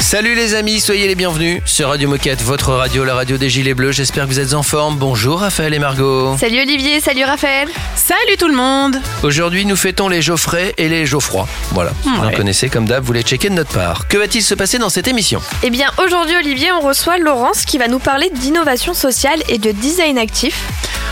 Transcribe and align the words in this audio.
Salut 0.00 0.34
les 0.34 0.54
amis, 0.54 0.78
soyez 0.80 1.08
les 1.08 1.14
bienvenus 1.16 1.60
sur 1.64 1.88
Radio 1.88 2.08
Moquette, 2.08 2.40
votre 2.42 2.72
radio, 2.72 3.04
la 3.04 3.14
radio 3.14 3.38
des 3.38 3.50
Gilets 3.50 3.74
Bleus. 3.74 3.92
J'espère 3.92 4.24
que 4.24 4.28
vous 4.28 4.38
êtes 4.38 4.54
en 4.54 4.62
forme. 4.62 4.96
Bonjour 4.96 5.40
Raphaël 5.40 5.74
et 5.74 5.78
Margot. 5.78 6.36
Salut 6.38 6.60
Olivier, 6.60 7.00
salut 7.00 7.24
Raphaël. 7.24 7.68
Salut 7.96 8.36
tout 8.38 8.46
le 8.46 8.54
monde 8.54 9.00
Aujourd'hui, 9.24 9.64
nous 9.64 9.74
fêtons 9.74 10.08
les 10.08 10.22
Geoffrey 10.22 10.74
et 10.78 10.88
les 10.88 11.06
Geoffroy. 11.06 11.48
Voilà, 11.72 11.90
vous 12.04 12.24
en 12.24 12.30
connaissez 12.30 12.68
comme 12.68 12.86
d'hab, 12.86 13.02
vous 13.02 13.12
les 13.12 13.22
checkez 13.22 13.48
de 13.48 13.54
notre 13.54 13.72
part. 13.72 14.06
Que 14.06 14.16
va-t-il 14.16 14.42
se 14.42 14.54
passer 14.54 14.78
dans 14.78 14.90
cette 14.90 15.08
émission? 15.08 15.40
Eh 15.64 15.70
bien 15.70 15.88
aujourd'hui 15.98 16.36
Olivier, 16.36 16.70
on 16.72 16.80
reçoit 16.80 17.18
Laurence 17.18 17.64
qui 17.64 17.78
va 17.78 17.88
nous 17.88 17.98
parler 17.98 18.30
d'innovation 18.30 18.94
sociale 18.94 19.42
et 19.48 19.58
de 19.58 19.72
design 19.72 20.18
actif. 20.18 20.62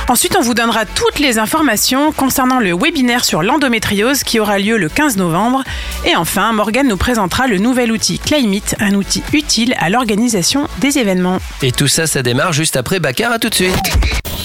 Ensuite, 0.06 0.36
on 0.38 0.42
vous 0.42 0.52
donnera 0.52 0.84
toutes 0.84 1.18
les 1.18 1.38
informations 1.38 2.12
concernant 2.12 2.58
le 2.58 2.74
webinaire 2.74 3.24
sur 3.24 3.42
l'endométriose 3.42 4.22
qui 4.22 4.38
aura 4.38 4.58
lieu 4.58 4.76
le 4.76 4.90
15 4.90 5.16
novembre. 5.16 5.64
Et 6.04 6.14
enfin, 6.14 6.52
Morgane 6.52 6.88
nous 6.88 6.98
présentera 6.98 7.46
le 7.46 7.56
nouvel 7.56 7.90
outil 7.90 8.18
Climate, 8.18 8.73
un 8.80 8.94
outil 8.94 9.22
utile 9.32 9.74
à 9.78 9.90
l'organisation 9.90 10.66
des 10.80 10.98
événements. 10.98 11.38
Et 11.62 11.72
tout 11.72 11.88
ça, 11.88 12.06
ça 12.06 12.22
démarre 12.22 12.52
juste 12.52 12.76
après 12.76 13.00
Bakar. 13.00 13.32
À 13.32 13.38
tout 13.38 13.50
de 13.50 13.54
suite. 13.54 13.74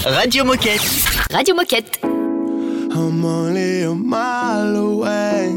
Radio 0.06 0.44
Moquette. 0.46 0.82
Radio 1.32 1.56
Moquette. 1.56 2.00
I'm 2.92 3.24
only 3.24 3.84
a 3.84 3.94
mile 3.94 4.76
away. 4.76 5.50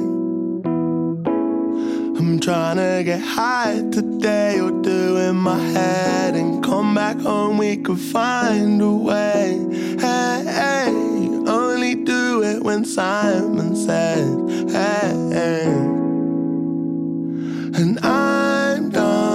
I'm 2.18 2.38
trying 2.38 2.76
to 2.76 3.02
get 3.04 3.20
high 3.20 3.82
today 3.90 4.60
or 4.60 4.70
do 4.70 5.16
in 5.16 5.36
my 5.36 5.58
head 5.58 6.36
and 6.36 6.62
come 6.62 6.94
back 6.94 7.18
home. 7.20 7.58
We 7.58 7.78
could 7.78 7.98
find 7.98 8.80
a 8.80 8.90
way. 8.90 9.58
Hey, 9.98 10.44
hey, 10.46 10.88
only 11.48 11.94
do 11.94 12.42
it 12.42 12.62
when 12.62 12.84
Simon 12.84 13.74
said, 13.74 14.28
hey, 14.70 15.14
hey. 15.32 16.01
And 17.74 17.98
I'm 18.04 18.90
done 18.90 19.31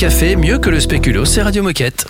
café, 0.00 0.34
mieux 0.34 0.58
que 0.58 0.70
le 0.70 0.80
spéculo, 0.80 1.26
c'est 1.26 1.42
Radio 1.42 1.62
Moquette. 1.62 2.06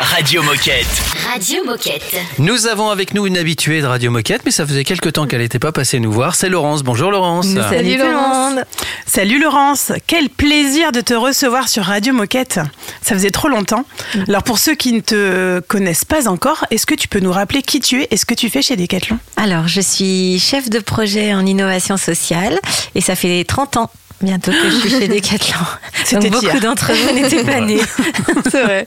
Radio 0.00 0.42
Moquette. 0.42 0.86
Radio 1.30 1.62
Moquette. 1.62 2.16
Nous 2.38 2.66
avons 2.66 2.88
avec 2.88 3.12
nous 3.12 3.26
une 3.26 3.36
habituée 3.36 3.82
de 3.82 3.86
Radio 3.86 4.10
Moquette, 4.10 4.40
mais 4.46 4.50
ça 4.50 4.66
faisait 4.66 4.82
quelque 4.82 5.10
temps 5.10 5.26
qu'elle 5.26 5.42
n'était 5.42 5.58
pas 5.58 5.70
passée 5.70 6.00
nous 6.00 6.10
voir. 6.10 6.34
C'est 6.34 6.48
Laurence. 6.48 6.82
Bonjour 6.82 7.10
Laurence. 7.10 7.48
Salut 7.48 7.98
Laurence. 7.98 8.60
Salut 9.04 9.38
Laurence, 9.42 9.92
quel 10.06 10.30
plaisir 10.30 10.90
de 10.90 11.02
te 11.02 11.12
recevoir 11.12 11.68
sur 11.68 11.82
Radio 11.82 12.14
Moquette. 12.14 12.60
Ça 13.02 13.14
faisait 13.14 13.30
trop 13.30 13.48
longtemps. 13.48 13.84
Alors 14.26 14.42
pour 14.42 14.58
ceux 14.58 14.74
qui 14.74 14.94
ne 14.94 15.00
te 15.00 15.60
connaissent 15.60 16.06
pas 16.06 16.28
encore, 16.28 16.64
est-ce 16.70 16.86
que 16.86 16.94
tu 16.94 17.08
peux 17.08 17.20
nous 17.20 17.32
rappeler 17.32 17.60
qui 17.60 17.80
tu 17.80 18.04
es 18.04 18.08
et 18.10 18.16
ce 18.16 18.24
que 18.24 18.32
tu 18.32 18.48
fais 18.48 18.62
chez 18.62 18.76
Decathlon? 18.76 19.18
Alors, 19.36 19.68
je 19.68 19.82
suis 19.82 20.38
chef 20.40 20.70
de 20.70 20.78
projet 20.78 21.34
en 21.34 21.44
innovation 21.44 21.98
sociale 21.98 22.58
et 22.94 23.02
ça 23.02 23.14
fait 23.14 23.44
30 23.44 23.76
ans 23.76 23.90
bientôt 24.20 24.50
que 24.52 24.70
je 24.70 24.76
suis 24.78 24.90
chez 24.90 25.08
Decathlon. 25.08 25.58
C'était 26.04 26.28
Donc 26.28 26.32
beaucoup 26.32 26.46
hier. 26.46 26.60
d'entre 26.60 26.92
vous 26.92 27.12
n'étaient 27.14 27.44
pas 27.44 27.60
nés. 27.60 27.80
C'est 28.50 28.62
vrai. 28.62 28.86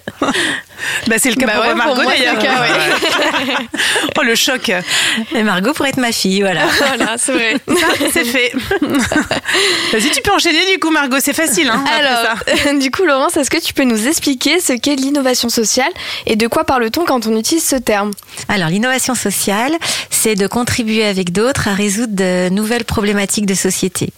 bah, 1.08 1.16
C'est 1.18 1.30
le 1.30 1.36
cas 1.36 1.46
Bah 1.48 1.54
pour 1.56 1.64
ouais, 1.66 1.76
Margot 1.76 1.94
pour 1.96 2.04
moi, 2.04 2.14
c'est 2.18 2.24
d'ailleurs. 2.26 2.62
ouais. 2.62 3.66
oh 4.18 4.24
le 4.24 4.36
choc. 4.36 4.72
Et 5.36 5.44
Margot 5.44 5.74
pourrait 5.74 5.90
être 5.90 5.98
ma 5.98 6.12
fille, 6.12 6.42
voilà. 6.42 6.66
Voilà, 6.78 7.16
c'est 7.18 7.32
vrai. 7.34 7.56
Ça, 7.68 7.88
c'est 8.12 8.26
fait. 8.26 8.52
Vas-y, 9.92 10.12
tu 10.12 10.22
peux 10.24 10.32
enchaîner 10.34 10.72
du 10.72 10.80
coup, 10.80 10.90
Margot, 10.90 11.18
c'est 11.20 11.34
facile. 11.34 11.70
Hein, 11.70 11.84
ça. 11.86 11.94
Alors, 12.66 12.80
du 12.80 12.90
coup 12.92 13.04
Laurence, 13.06 13.38
est-ce 13.38 13.50
que 13.50 13.62
tu 13.62 13.74
peux 13.74 13.84
nous 13.84 14.08
expliquer 14.08 14.60
ce 14.60 14.74
qu'est 14.74 14.96
l'innovation 14.96 15.50
sociale 15.50 15.92
et 16.26 16.36
de 16.36 16.48
quoi 16.48 16.64
parle-t-on 16.64 17.06
quand 17.06 17.28
on 17.28 17.38
utilise 17.38 17.64
ce 17.66 17.76
terme? 17.76 18.12
Alors, 18.48 18.70
l'innovation 18.70 19.14
sociale, 19.16 19.74
c'est 20.10 20.36
de 20.36 20.48
contribuer 20.48 21.06
avec 21.06 21.32
d'autres 21.32 21.68
à 21.68 21.74
résoudre 21.74 22.14
de 22.16 22.50
nouvelles 22.50 22.86
problématiques 22.86 23.46
de 23.46 23.54
société. 23.54 24.10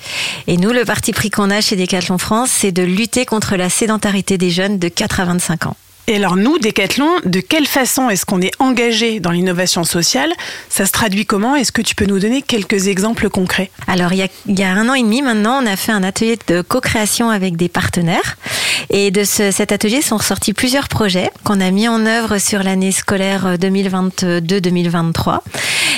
Et 0.47 0.57
nous, 0.57 0.71
le 0.71 0.85
parti 0.85 1.02
pris 1.11 1.29
qu'on 1.29 1.49
a 1.49 1.59
chez 1.59 1.75
Decathlon 1.75 2.17
France, 2.17 2.49
c'est 2.51 2.71
de 2.71 2.83
lutter 2.83 3.25
contre 3.25 3.55
la 3.57 3.69
sédentarité 3.69 4.37
des 4.37 4.49
jeunes 4.51 4.79
de 4.79 4.87
4 4.87 5.19
à 5.19 5.25
25 5.25 5.65
ans. 5.67 5.75
Et 6.07 6.17
alors 6.17 6.35
nous, 6.35 6.59
Decathlon, 6.59 7.09
de 7.23 7.39
quelle 7.39 7.65
façon 7.65 8.09
est-ce 8.09 8.25
qu'on 8.25 8.41
est 8.41 8.51
engagé 8.59 9.21
dans 9.21 9.31
l'innovation 9.31 9.85
sociale? 9.85 10.33
Ça 10.67 10.85
se 10.85 10.91
traduit 10.91 11.25
comment? 11.25 11.55
Est-ce 11.55 11.71
que 11.71 11.81
tu 11.81 11.95
peux 11.95 12.03
nous 12.05 12.19
donner 12.19 12.41
quelques 12.41 12.87
exemples 12.87 13.29
concrets? 13.29 13.71
Alors, 13.87 14.11
il 14.11 14.19
y, 14.19 14.21
a, 14.21 14.27
il 14.49 14.59
y 14.59 14.63
a 14.63 14.69
un 14.71 14.89
an 14.89 14.95
et 14.95 15.01
demi 15.01 15.21
maintenant, 15.21 15.61
on 15.63 15.65
a 15.65 15.77
fait 15.77 15.93
un 15.93 16.03
atelier 16.03 16.37
de 16.47 16.61
co-création 16.61 17.29
avec 17.29 17.55
des 17.55 17.69
partenaires. 17.69 18.35
Et 18.89 19.11
de 19.11 19.23
ce- 19.23 19.51
cet 19.51 19.71
atelier 19.71 20.01
sont 20.01 20.17
ressortis 20.17 20.51
plusieurs 20.51 20.89
projets 20.89 21.29
qu'on 21.45 21.61
a 21.61 21.71
mis 21.71 21.87
en 21.87 22.05
œuvre 22.05 22.37
sur 22.37 22.63
l'année 22.63 22.91
scolaire 22.91 23.57
2022-2023. 23.57 25.39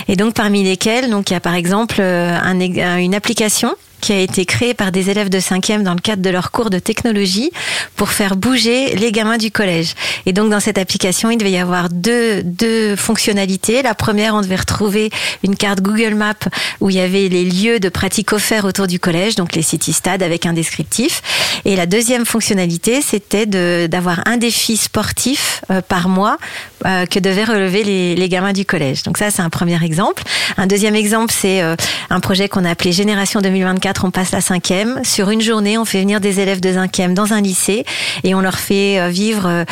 Et 0.07 0.15
donc, 0.15 0.35
parmi 0.35 0.63
lesquels, 0.63 1.09
donc, 1.09 1.31
il 1.31 1.33
y 1.33 1.37
a 1.37 1.39
par 1.39 1.55
exemple 1.55 1.95
euh, 1.99 2.37
un 2.39 2.59
une 2.99 3.15
application 3.15 3.73
qui 4.01 4.13
a 4.13 4.19
été 4.19 4.45
créée 4.45 4.73
par 4.73 4.91
des 4.91 5.09
élèves 5.09 5.29
de 5.29 5.39
5e 5.39 5.83
dans 5.83 5.93
le 5.93 5.99
cadre 5.99 6.21
de 6.21 6.29
leur 6.29 6.51
cours 6.51 6.69
de 6.69 6.79
technologie 6.79 7.51
pour 7.95 8.09
faire 8.09 8.35
bouger 8.35 8.95
les 8.95 9.11
gamins 9.11 9.37
du 9.37 9.51
collège. 9.51 9.93
Et 10.25 10.33
donc 10.33 10.49
dans 10.49 10.59
cette 10.59 10.77
application, 10.77 11.29
il 11.29 11.37
devait 11.37 11.51
y 11.51 11.57
avoir 11.57 11.89
deux, 11.89 12.43
deux 12.43 12.95
fonctionnalités. 12.95 13.81
La 13.81 13.95
première, 13.95 14.35
on 14.35 14.41
devait 14.41 14.55
retrouver 14.55 15.09
une 15.43 15.55
carte 15.55 15.81
Google 15.81 16.15
Maps 16.15 16.33
où 16.81 16.89
il 16.89 16.95
y 16.95 16.99
avait 16.99 17.29
les 17.29 17.45
lieux 17.45 17.79
de 17.79 17.89
pratique 17.89 18.33
offerts 18.33 18.65
autour 18.65 18.87
du 18.87 18.99
collège, 18.99 19.35
donc 19.35 19.55
les 19.55 19.61
city-stades 19.61 20.23
avec 20.23 20.45
un 20.45 20.53
descriptif. 20.53 21.21
Et 21.65 21.75
la 21.75 21.85
deuxième 21.85 22.25
fonctionnalité, 22.25 23.01
c'était 23.01 23.45
d'avoir 23.45 24.21
un 24.25 24.37
défi 24.37 24.77
sportif 24.77 25.61
euh, 25.71 25.81
par 25.81 26.09
mois 26.09 26.37
euh, 26.85 27.05
que 27.05 27.19
devaient 27.19 27.43
relever 27.43 27.83
les, 27.83 28.15
les 28.15 28.29
gamins 28.29 28.53
du 28.53 28.65
collège. 28.65 29.03
Donc 29.03 29.17
ça, 29.17 29.31
c'est 29.31 29.41
un 29.41 29.49
premier 29.49 29.83
exemple. 29.83 30.23
Un 30.57 30.67
deuxième 30.67 30.95
exemple, 30.95 31.33
c'est 31.35 31.61
euh, 31.61 31.75
un 32.09 32.19
projet 32.19 32.49
qu'on 32.49 32.65
a 32.65 32.71
appelé 32.71 32.91
Génération 32.91 33.41
2024, 33.41 33.94
on 34.03 34.11
passe 34.11 34.31
la 34.31 34.41
cinquième. 34.41 35.01
Sur 35.03 35.29
une 35.29 35.41
journée, 35.41 35.77
on 35.77 35.85
fait 35.85 35.99
venir 35.99 36.19
des 36.19 36.39
élèves 36.39 36.59
de 36.59 36.73
cinquième 36.73 37.13
dans 37.13 37.33
un 37.33 37.41
lycée 37.41 37.85
et 38.23 38.35
on 38.35 38.41
leur 38.41 38.59
fait 38.59 38.99
euh, 38.99 39.09
vivre 39.09 39.47
euh, 39.47 39.63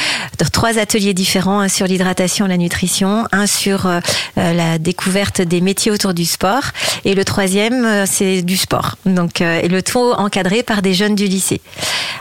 trois 0.51 0.77
ateliers 0.77 1.13
différents, 1.13 1.59
un 1.59 1.67
sur 1.67 1.87
l'hydratation 1.87 2.47
la 2.47 2.57
nutrition, 2.57 3.27
un 3.31 3.47
sur 3.47 3.85
euh, 3.85 3.99
la 4.35 4.77
découverte 4.77 5.41
des 5.41 5.61
métiers 5.61 5.91
autour 5.91 6.13
du 6.13 6.25
sport 6.25 6.63
et 7.05 7.15
le 7.15 7.25
troisième, 7.25 8.05
c'est 8.05 8.41
du 8.41 8.57
sport. 8.57 8.95
Donc, 9.05 9.41
et 9.41 9.67
le 9.67 9.81
tout 9.81 10.13
encadré 10.17 10.63
par 10.63 10.81
des 10.81 10.93
jeunes 10.93 11.15
du 11.15 11.25
lycée. 11.25 11.61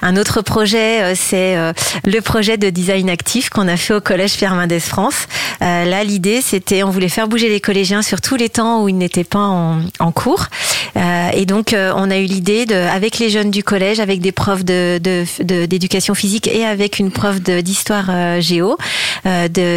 Un 0.02 0.16
autre 0.16 0.42
projet, 0.42 1.14
c'est 1.14 1.56
le 2.04 2.20
projet 2.20 2.56
de 2.56 2.70
design 2.70 3.08
actif 3.08 3.48
qu'on 3.48 3.68
a 3.68 3.76
fait 3.76 3.94
au 3.94 4.00
collège 4.00 4.36
Pierre 4.36 4.54
Mendès 4.54 4.80
France. 4.80 5.26
Là, 5.60 6.04
l'idée, 6.04 6.40
c'était, 6.42 6.82
on 6.82 6.90
voulait 6.90 7.08
faire 7.08 7.28
bouger 7.28 7.48
les 7.48 7.60
collégiens 7.60 8.02
sur 8.02 8.20
tous 8.20 8.36
les 8.36 8.48
temps 8.48 8.82
où 8.82 8.88
ils 8.88 8.98
n'étaient 8.98 9.24
pas 9.24 9.38
en 9.38 10.12
cours. 10.12 10.46
Euh, 11.02 11.30
et 11.34 11.46
donc, 11.46 11.72
euh, 11.72 11.92
on 11.96 12.10
a 12.10 12.18
eu 12.18 12.24
l'idée, 12.24 12.66
avec 12.72 13.18
les 13.18 13.28
jeunes 13.28 13.50
du 13.50 13.62
collège, 13.64 13.98
avec 14.00 14.20
des 14.20 14.32
profs 14.32 14.64
de, 14.64 14.98
de- 15.02 15.66
d'éducation 15.66 16.14
physique 16.14 16.46
et 16.46 16.64
avec 16.64 16.98
une 16.98 17.10
prof 17.10 17.40
de- 17.42 17.60
d'histoire 17.60 18.06
euh, 18.10 18.40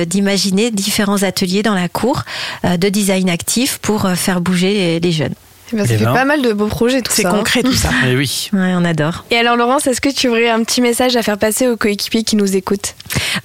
d'imaginer 0.05 0.71
différents 0.71 1.23
ateliers 1.23 1.63
dans 1.63 1.73
la 1.73 1.89
cour 1.89 2.23
de 2.63 2.89
design 2.89 3.29
actif 3.29 3.79
pour 3.81 4.09
faire 4.15 4.41
bouger 4.41 4.99
les 4.99 5.11
jeunes. 5.11 5.33
Ça 5.71 5.77
Eh 5.83 5.87
fait 5.87 5.97
ben. 6.03 6.13
pas 6.13 6.25
mal 6.25 6.41
de 6.41 6.53
beaux 6.53 6.67
projets 6.67 7.01
tout 7.01 7.11
C'est 7.13 7.23
ça. 7.23 7.29
hein. 7.29 7.37
concret 7.37 7.63
tout 7.63 7.73
ça. 7.73 7.89
Eh 8.07 8.15
oui. 8.15 8.49
Ouais, 8.53 8.73
on 8.75 8.85
adore. 8.85 9.25
Et 9.31 9.37
alors 9.37 9.55
Laurence, 9.55 9.87
est-ce 9.87 9.99
que 10.01 10.09
tu 10.13 10.27
aurais 10.29 10.49
un 10.49 10.63
petit 10.63 10.81
message 10.81 11.15
à 11.15 11.23
faire 11.23 11.37
passer 11.37 11.67
aux 11.67 11.75
coéquipiers 11.77 12.23
qui 12.23 12.35
nous 12.35 12.55
écoutent? 12.55 12.93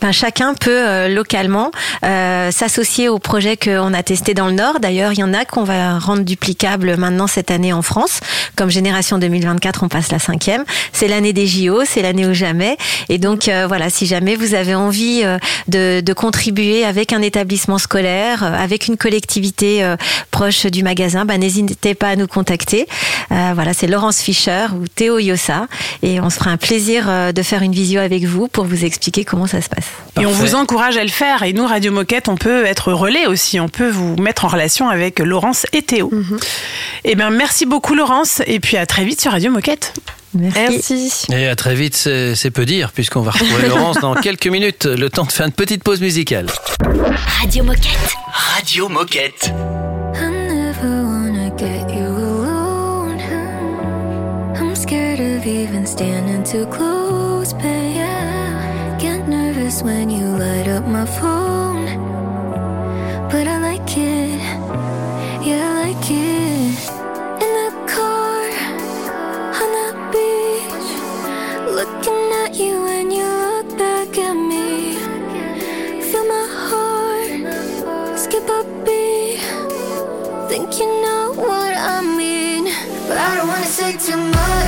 Ben, 0.01 0.13
chacun 0.13 0.55
peut 0.55 0.71
euh, 0.71 1.09
localement 1.09 1.71
euh, 2.05 2.51
s'associer 2.51 3.09
au 3.09 3.19
projet 3.19 3.57
qu'on 3.57 3.93
a 3.95 4.03
testé 4.03 4.35
dans 4.35 4.47
le 4.47 4.53
Nord. 4.53 4.81
D'ailleurs, 4.81 5.13
il 5.13 5.19
y 5.19 5.23
en 5.23 5.33
a 5.35 5.45
qu'on 5.45 5.65
va 5.65 5.99
rendre 5.99 6.23
duplicable 6.23 6.97
maintenant 6.97 7.27
cette 7.27 7.51
année 7.51 7.73
en 7.73 7.83
France. 7.83 8.21
Comme 8.57 8.71
Génération 8.71 9.19
2024, 9.19 9.83
on 9.83 9.89
passe 9.89 10.13
la 10.13 10.19
cinquième. 10.19 10.65
C'est 10.93 11.09
l'année 11.09 11.33
des 11.33 11.47
JO, 11.47 11.83
c'est 11.87 12.03
l'année 12.03 12.27
ou 12.27 12.35
jamais. 12.35 12.77
Et 13.09 13.19
donc 13.19 13.49
euh, 13.49 13.65
voilà, 13.67 13.91
si 13.91 14.07
jamais 14.07 14.37
vous 14.37 14.55
avez 14.55 14.75
envie 14.75 15.23
euh, 15.25 15.39
de, 15.69 16.01
de 16.01 16.13
contribuer 16.13 16.85
avec 16.85 17.13
un 17.13 17.23
établissement 17.23 17.79
scolaire, 17.79 18.45
euh, 18.45 18.53
avec 18.55 18.87
une 18.89 18.97
collectivité 18.97 19.83
euh, 19.85 19.97
proche 20.31 20.67
du 20.67 20.83
magasin, 20.83 21.25
ben, 21.25 21.39
n'hésitez 21.41 21.95
pas 21.95 22.10
à 22.11 22.17
nous 22.17 22.27
contacter. 22.27 22.87
Euh, 23.33 23.53
voilà, 23.55 23.73
c'est 23.75 23.87
Laurence 23.87 24.21
Fischer 24.21 24.67
ou 24.75 24.87
Théo 24.89 25.19
Yossa. 25.19 25.67
Et 26.03 26.21
on 26.21 26.31
se 26.31 26.37
fera 26.37 26.51
un 26.51 26.57
plaisir 26.57 27.07
euh, 27.09 27.33
de 27.33 27.43
faire 27.43 27.63
une 27.63 27.73
visio 27.73 28.01
avec 28.01 28.25
vous 28.25 28.49
pour 28.49 28.65
vous 28.65 28.85
expliquer 28.85 29.25
comment 29.25 29.47
ça 29.47 29.61
se 29.61 29.69
passe. 29.69 29.87
Et 30.21 30.27
on 30.27 30.33
vous 30.33 30.55
encourage 30.55 30.97
à 30.97 31.05
le 31.05 31.11
faire. 31.11 31.43
Et 31.43 31.53
nous, 31.53 31.67
Radio 31.67 31.93
Moquette, 31.93 32.29
on 32.29 32.37
peut 32.37 32.65
être 32.65 32.93
relais 32.93 33.27
aussi. 33.27 33.61
On 33.61 33.69
peut 33.69 33.91
vous 33.91 34.17
mettre 34.17 34.45
en 34.45 34.49
relation 34.49 34.89
avec 34.89 35.19
Laurence 35.21 35.67
et 35.73 35.83
Théo. 35.83 36.11
Eh 37.05 37.15
bien, 37.15 37.31
merci 37.31 37.67
beaucoup, 37.67 37.95
Laurence. 37.95 38.43
Et 38.47 38.61
puis 38.61 38.77
à 38.77 38.87
très 38.87 39.05
vite 39.05 39.21
sur 39.21 39.33
Radio 39.33 39.51
Moquette. 39.51 39.95
Merci. 40.35 40.95
Merci. 40.95 41.27
Et 41.33 41.49
à 41.49 41.57
très 41.57 41.75
vite, 41.75 41.97
c'est 41.97 42.35
c'est 42.37 42.51
peu 42.51 42.65
dire, 42.65 42.93
puisqu'on 42.93 43.23
va 43.23 43.33
retrouver 43.33 43.69
Laurence 43.69 43.99
dans 43.99 44.15
quelques 44.15 44.47
minutes. 44.47 44.85
Le 44.87 45.11
temps 45.11 45.25
de 45.25 45.33
faire 45.33 45.47
une 45.47 45.53
petite 45.53 45.83
pause 45.83 46.01
musicale. 46.01 46.47
Radio 47.41 47.65
Moquette. 47.65 48.15
Radio 48.33 48.89
Moquette. 48.89 49.53
Even 55.51 55.85
standing 55.85 56.45
too 56.45 56.65
close, 56.67 57.53
but 57.53 57.65
yeah. 57.65 58.97
Get 59.01 59.27
nervous 59.27 59.83
when 59.83 60.09
you 60.09 60.25
light 60.25 60.69
up 60.69 60.87
my 60.87 61.05
phone. 61.05 61.87
But 63.31 63.49
I 63.49 63.59
like 63.59 63.97
it, 63.97 64.39
yeah, 65.47 65.63
I 65.69 65.93
like 65.93 66.07
it. 66.11 66.79
In 67.45 67.53
the 67.61 67.71
car, 67.95 68.43
on 69.61 69.71
the 69.79 69.91
beach, 70.13 70.91
looking 71.79 72.25
at 72.45 72.55
you 72.55 72.77
and 72.87 73.13
you 73.13 73.27
look 73.47 73.69
back 73.77 74.17
at 74.19 74.35
me. 74.35 74.95
Feel 76.09 76.27
my 76.27 76.47
heart 76.69 78.19
skip 78.19 78.49
a 78.49 78.63
beat. 78.85 79.41
Think 80.49 80.79
you 80.79 80.87
know 81.03 81.35
what 81.37 81.75
I 81.77 82.03
mean, 82.03 82.65
but 83.09 83.17
I 83.19 83.37
don't 83.37 83.49
wanna 83.49 83.65
say 83.65 83.97
too 83.97 84.17
much. 84.17 84.60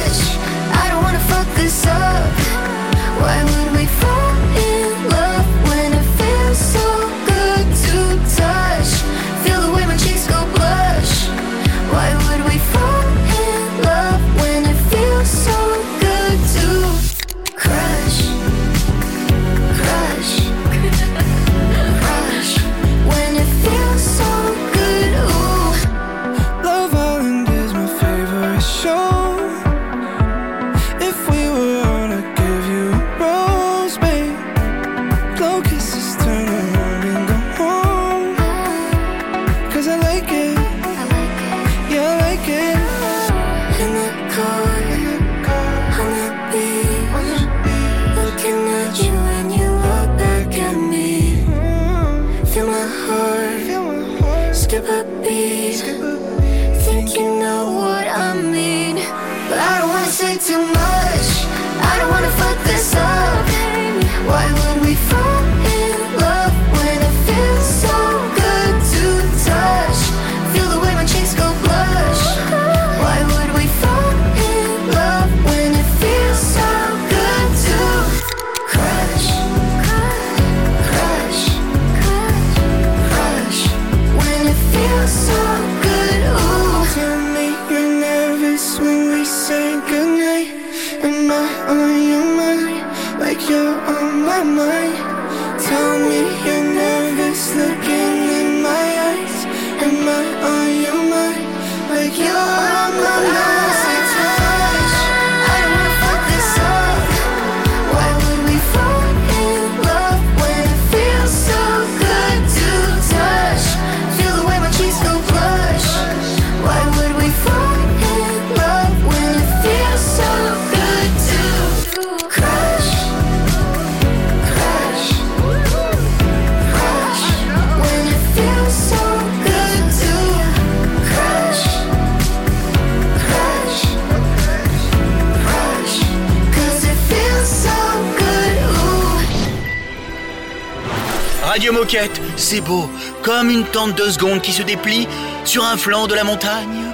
C'est 142.37 142.63
beau, 142.63 142.89
comme 143.23 143.51
une 143.51 143.65
tente 143.65 143.95
de 143.99 144.11
seconde 144.11 144.41
qui 144.41 144.51
se 144.51 144.63
déplie 144.63 145.07
sur 145.45 145.63
un 145.63 145.77
flanc 145.77 146.07
de 146.07 146.15
la 146.15 146.25
montagne. 146.25 146.91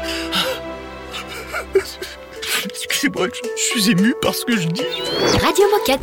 Excusez-moi, 2.65 3.29
je, 3.33 3.49
je 3.57 3.63
suis 3.81 3.91
ému 3.93 4.17
par 4.21 4.35
ce 4.35 4.45
que 4.45 4.57
je 4.57 4.67
dis. 4.67 4.83
Radio 5.41 5.67
Moquette. 5.71 6.03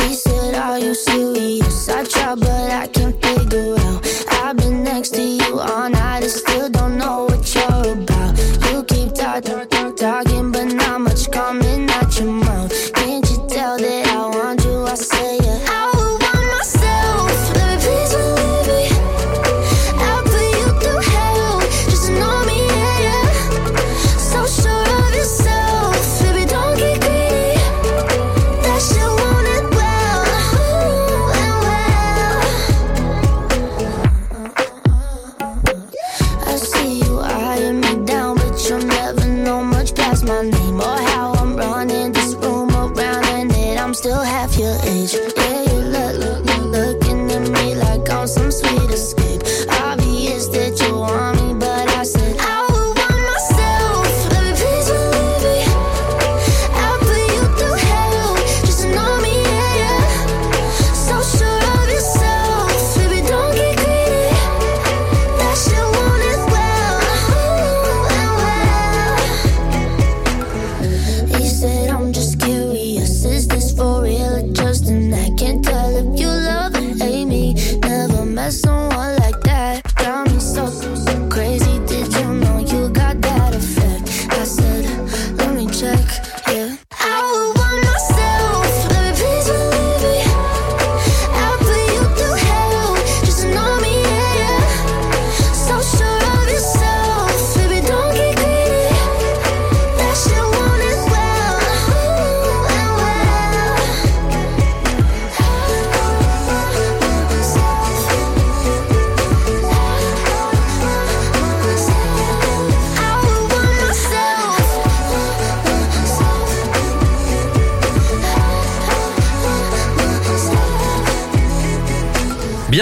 He 0.00 0.14
said, 0.16 0.56
Are 0.56 0.80
you 0.80 0.94
serious? 0.94 1.88
I 1.88 2.02
try, 2.02 2.34
but 2.34 2.48
I 2.48 2.88
can't 2.88 3.14
figure 3.24 3.76
out. 3.78 4.04
I've 4.42 4.56
been 4.56 4.82
next 4.82 5.14
to 5.14 5.22
you 5.22 5.60
all 5.60 5.88
night 5.88 6.22
and 6.22 6.30
still 6.30 6.68
don't 6.70 6.98
know 6.98 7.26
what 7.28 7.54
you're 7.54 7.92
about. 7.92 8.36
You 8.72 8.82
keep 8.82 9.14
talking, 9.14 9.42
talking, 9.42 9.71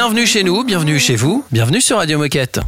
Bienvenue 0.01 0.27
chez 0.27 0.45
nous, 0.45 0.65
bienvenue 0.65 0.99
chez 0.99 1.15
vous, 1.15 1.45
bienvenue 1.53 1.83
sur 1.83 1.99
Radio 1.99 2.17
Moquette. 2.17 2.59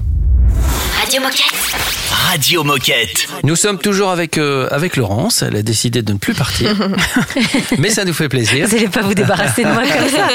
Radio 1.00 1.22
Moquette. 1.22 2.01
Radio 2.30 2.62
Moquette. 2.62 3.26
Nous 3.42 3.56
sommes 3.56 3.78
toujours 3.78 4.10
avec, 4.10 4.38
euh, 4.38 4.68
avec 4.70 4.96
Laurence, 4.96 5.42
elle 5.42 5.56
a 5.56 5.62
décidé 5.62 6.02
de 6.02 6.12
ne 6.12 6.18
plus 6.18 6.34
partir, 6.34 6.74
mais 7.78 7.90
ça 7.90 8.04
nous 8.04 8.12
fait 8.12 8.28
plaisir. 8.28 8.66
Vous 8.66 8.74
n'allez 8.76 8.88
pas 8.88 9.02
vous 9.02 9.14
débarrasser 9.14 9.64
de 9.64 9.68
moi 9.68 9.82
comme 9.82 10.08
ça. 10.08 10.28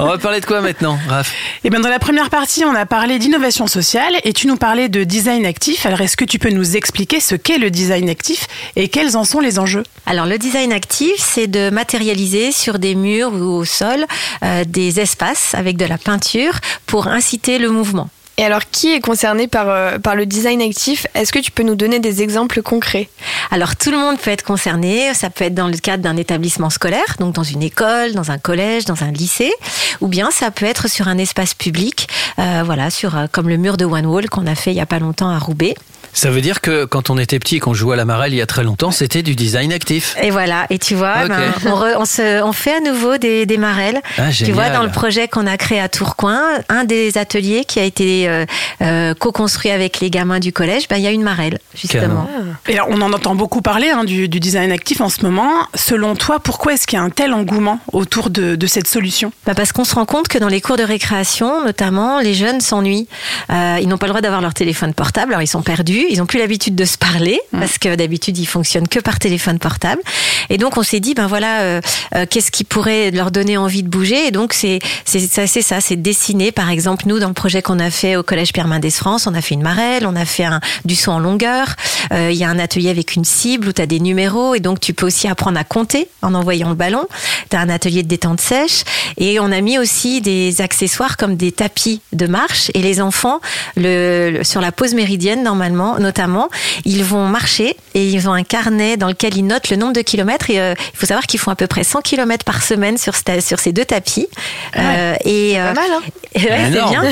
On 0.00 0.06
va 0.06 0.18
parler 0.18 0.40
de 0.40 0.46
quoi 0.46 0.60
maintenant, 0.60 0.98
Raph? 1.08 1.32
Et 1.64 1.70
bien 1.70 1.80
dans 1.80 1.88
la 1.88 1.98
première 1.98 2.30
partie, 2.30 2.64
on 2.64 2.74
a 2.74 2.84
parlé 2.84 3.18
d'innovation 3.18 3.66
sociale 3.68 4.12
et 4.24 4.32
tu 4.32 4.48
nous 4.48 4.56
parlais 4.56 4.88
de 4.88 5.04
design 5.04 5.46
actif. 5.46 5.86
Alors 5.86 6.00
est-ce 6.00 6.16
que 6.16 6.24
tu 6.24 6.38
peux 6.38 6.50
nous 6.50 6.76
expliquer 6.76 7.20
ce 7.20 7.36
qu'est 7.36 7.58
le 7.58 7.70
design 7.70 8.10
actif 8.10 8.46
et 8.76 8.88
quels 8.88 9.16
en 9.16 9.24
sont 9.24 9.40
les 9.40 9.58
enjeux? 9.58 9.84
Alors 10.06 10.26
le 10.26 10.36
design 10.36 10.72
actif, 10.72 11.14
c'est 11.16 11.46
de 11.46 11.70
matérialiser 11.70 12.50
sur 12.50 12.78
des 12.78 12.94
murs 12.94 13.32
ou 13.32 13.58
au 13.58 13.64
sol 13.64 14.04
euh, 14.42 14.64
des 14.66 15.00
espaces 15.00 15.54
avec 15.54 15.76
de 15.76 15.84
la 15.84 15.96
peinture 15.96 16.54
pour 16.86 17.06
inciter 17.06 17.58
le 17.58 17.70
mouvement. 17.70 18.10
Et 18.38 18.44
alors, 18.44 18.62
qui 18.70 18.94
est 18.94 19.00
concerné 19.00 19.48
par, 19.48 19.68
euh, 19.68 19.98
par 19.98 20.14
le 20.14 20.24
design 20.24 20.62
actif? 20.62 21.06
Est-ce 21.14 21.30
que 21.30 21.38
tu 21.40 21.50
peux 21.50 21.62
nous 21.62 21.74
donner 21.74 21.98
des 21.98 22.22
exemples 22.22 22.62
concrets? 22.62 23.08
Alors 23.50 23.76
tout 23.76 23.90
le 23.90 23.98
monde 23.98 24.18
peut 24.18 24.30
être 24.30 24.44
concerné, 24.44 25.12
ça 25.12 25.28
peut 25.28 25.44
être 25.44 25.54
dans 25.54 25.68
le 25.68 25.76
cadre 25.76 26.02
d'un 26.02 26.16
établissement 26.16 26.70
scolaire, 26.70 27.16
donc 27.18 27.34
dans 27.34 27.42
une 27.42 27.62
école, 27.62 28.12
dans 28.14 28.30
un 28.30 28.38
collège, 28.38 28.84
dans 28.86 29.02
un 29.02 29.10
lycée, 29.10 29.52
ou 30.00 30.08
bien 30.08 30.30
ça 30.30 30.50
peut 30.50 30.66
être 30.66 30.88
sur 30.88 31.08
un 31.08 31.18
espace 31.18 31.52
public, 31.52 32.08
euh, 32.38 32.62
voilà, 32.64 32.90
sur 32.90 33.16
euh, 33.16 33.26
comme 33.30 33.48
le 33.48 33.56
mur 33.56 33.76
de 33.76 33.84
One 33.84 34.06
Wall 34.06 34.30
qu'on 34.30 34.46
a 34.46 34.54
fait 34.54 34.70
il 34.70 34.76
y 34.76 34.80
a 34.80 34.86
pas 34.86 35.00
longtemps 35.00 35.28
à 35.28 35.38
Roubaix. 35.38 35.74
Ça 36.12 36.28
veut 36.30 36.40
dire 36.40 36.60
que 36.60 36.86
quand 36.86 37.08
on 37.10 37.18
était 37.18 37.38
petit 37.38 37.56
et 37.56 37.60
qu'on 37.60 37.72
jouait 37.72 37.94
à 37.94 37.96
la 37.96 38.04
marelle 38.04 38.32
il 38.32 38.36
y 38.36 38.42
a 38.42 38.46
très 38.46 38.64
longtemps, 38.64 38.90
c'était 38.90 39.22
du 39.22 39.36
design 39.36 39.72
actif. 39.72 40.16
Et 40.20 40.30
voilà, 40.30 40.66
et 40.68 40.80
tu 40.80 40.96
vois, 40.96 41.28
ben, 41.28 41.52
on, 41.66 41.68
re- 41.70 41.94
on 41.98 42.04
se, 42.04 42.42
on 42.42 42.52
fait 42.52 42.74
à 42.74 42.80
nouveau 42.80 43.16
des, 43.16 43.46
des 43.46 43.58
marelles. 43.58 44.00
Ah, 44.18 44.30
tu 44.32 44.50
vois, 44.50 44.70
dans 44.70 44.82
le 44.82 44.90
projet 44.90 45.28
qu'on 45.28 45.46
a 45.46 45.56
créé 45.56 45.80
à 45.80 45.88
Tourcoing, 45.88 46.42
un 46.68 46.82
des 46.82 47.16
ateliers 47.16 47.64
qui 47.64 47.78
a 47.78 47.84
été 47.84 48.19
euh, 48.28 48.44
euh, 48.82 49.14
co-construit 49.14 49.70
avec 49.70 50.00
les 50.00 50.10
gamins 50.10 50.40
du 50.40 50.52
collège, 50.52 50.88
ben, 50.88 50.96
il 50.96 51.02
y 51.02 51.06
a 51.06 51.10
une 51.10 51.22
marelle, 51.22 51.58
justement. 51.74 52.28
Et 52.68 52.74
alors, 52.74 52.88
on 52.90 53.00
en 53.00 53.12
entend 53.12 53.34
beaucoup 53.34 53.62
parler 53.62 53.90
hein, 53.90 54.04
du, 54.04 54.28
du 54.28 54.40
design 54.40 54.72
actif 54.72 55.00
en 55.00 55.08
ce 55.08 55.22
moment. 55.22 55.50
Selon 55.74 56.16
toi, 56.16 56.40
pourquoi 56.40 56.74
est-ce 56.74 56.86
qu'il 56.86 56.98
y 56.98 57.00
a 57.00 57.04
un 57.04 57.10
tel 57.10 57.32
engouement 57.34 57.80
autour 57.92 58.30
de, 58.30 58.56
de 58.56 58.66
cette 58.66 58.86
solution? 58.86 59.32
Bah 59.46 59.54
parce 59.54 59.72
qu'on 59.72 59.84
se 59.84 59.94
rend 59.94 60.06
compte 60.06 60.28
que 60.28 60.38
dans 60.38 60.48
les 60.48 60.60
cours 60.60 60.76
de 60.76 60.82
récréation, 60.82 61.64
notamment, 61.64 62.20
les 62.20 62.34
jeunes 62.34 62.60
s'ennuient. 62.60 63.08
Euh, 63.50 63.78
ils 63.80 63.88
n'ont 63.88 63.98
pas 63.98 64.06
le 64.06 64.10
droit 64.10 64.20
d'avoir 64.20 64.40
leur 64.40 64.54
téléphone 64.54 64.94
portable, 64.94 65.32
alors 65.32 65.42
ils 65.42 65.46
sont 65.46 65.62
perdus. 65.62 66.06
Ils 66.10 66.18
n'ont 66.18 66.26
plus 66.26 66.38
l'habitude 66.38 66.74
de 66.74 66.84
se 66.84 66.98
parler 66.98 67.40
parce 67.52 67.78
que 67.78 67.94
d'habitude 67.94 68.38
ils 68.38 68.46
fonctionnent 68.46 68.88
que 68.88 69.00
par 69.00 69.18
téléphone 69.18 69.58
portable. 69.58 70.02
Et 70.48 70.58
donc 70.58 70.76
on 70.76 70.82
s'est 70.82 71.00
dit 71.00 71.14
ben 71.14 71.26
voilà, 71.26 71.60
euh, 71.60 71.80
euh, 72.14 72.26
qu'est-ce 72.28 72.50
qui 72.50 72.64
pourrait 72.64 73.10
leur 73.10 73.30
donner 73.30 73.56
envie 73.56 73.82
de 73.82 73.88
bouger? 73.88 74.26
Et 74.26 74.30
donc 74.30 74.52
c'est 74.52 74.78
c'est 75.04 75.20
ça, 75.20 75.46
c'est 75.46 75.62
ça, 75.62 75.80
c'est 75.80 75.96
dessiner. 75.96 76.52
Par 76.52 76.70
exemple, 76.70 77.04
nous 77.06 77.18
dans 77.18 77.28
le 77.28 77.34
projet 77.34 77.62
qu'on 77.62 77.78
a 77.78 77.90
fait 77.90 78.09
au 78.16 78.22
collège 78.22 78.52
Pierre 78.52 78.66
Mendès 78.68 78.90
France, 78.90 79.26
on 79.26 79.34
a 79.34 79.40
fait 79.40 79.54
une 79.54 79.62
marelle, 79.62 80.06
on 80.06 80.16
a 80.16 80.24
fait 80.24 80.44
un, 80.44 80.60
du 80.84 80.94
saut 80.94 81.10
en 81.12 81.18
longueur. 81.18 81.68
Euh, 82.12 82.30
Il 82.32 82.36
y 82.36 82.44
a 82.44 82.48
un 82.48 82.58
atelier 82.58 82.90
avec 82.90 83.14
une 83.14 83.24
cible 83.24 83.68
où 83.68 83.72
tu 83.72 83.82
as 83.82 83.86
des 83.86 84.00
numéros 84.00 84.54
et 84.54 84.60
donc 84.60 84.80
tu 84.80 84.94
peux 84.94 85.06
aussi 85.06 85.28
apprendre 85.28 85.58
à 85.58 85.64
compter 85.64 86.08
en 86.22 86.34
envoyant 86.34 86.68
le 86.68 86.74
ballon. 86.74 87.06
Tu 87.50 87.56
as 87.56 87.60
un 87.60 87.68
atelier 87.68 88.02
de 88.02 88.08
détente 88.08 88.40
sèche 88.40 88.84
et 89.18 89.40
on 89.40 89.50
a 89.52 89.60
mis 89.60 89.78
aussi 89.78 90.20
des 90.20 90.60
accessoires 90.60 91.16
comme 91.16 91.36
des 91.36 91.52
tapis 91.52 92.00
de 92.12 92.26
marche 92.26 92.70
et 92.74 92.80
les 92.82 93.00
enfants 93.00 93.40
le, 93.76 94.30
le- 94.38 94.44
sur 94.44 94.60
la 94.60 94.72
pause 94.72 94.94
méridienne 94.94 95.42
normalement 95.42 95.98
notamment 95.98 96.48
ils 96.84 97.04
vont 97.04 97.26
marcher 97.28 97.76
et 97.94 98.08
ils 98.08 98.28
ont 98.28 98.32
un 98.32 98.42
carnet 98.44 98.96
dans 98.96 99.08
lequel 99.08 99.36
ils 99.36 99.46
notent 99.46 99.70
le 99.70 99.76
nombre 99.76 99.92
de 99.92 100.00
kilomètres 100.02 100.50
et 100.50 100.60
euh, 100.60 100.74
il 100.94 100.96
faut 100.98 101.06
savoir 101.06 101.26
qu'ils 101.26 101.40
font 101.40 101.50
à 101.50 101.56
peu 101.56 101.66
près 101.66 101.84
100 101.84 102.00
kilomètres 102.02 102.44
par 102.44 102.62
semaine 102.62 102.96
sur, 102.98 103.14
ces 103.14 103.72
deux 103.72 103.84
tapis 103.84 104.28
Euh, 104.76 105.14
et 105.24 105.54
Pas 105.54 105.60
euh, 105.70 105.74
mal, 105.74 105.90
hein 105.92 106.00
Ouais, 106.36 106.64
c'est 106.64 106.70
bien. 106.70 107.02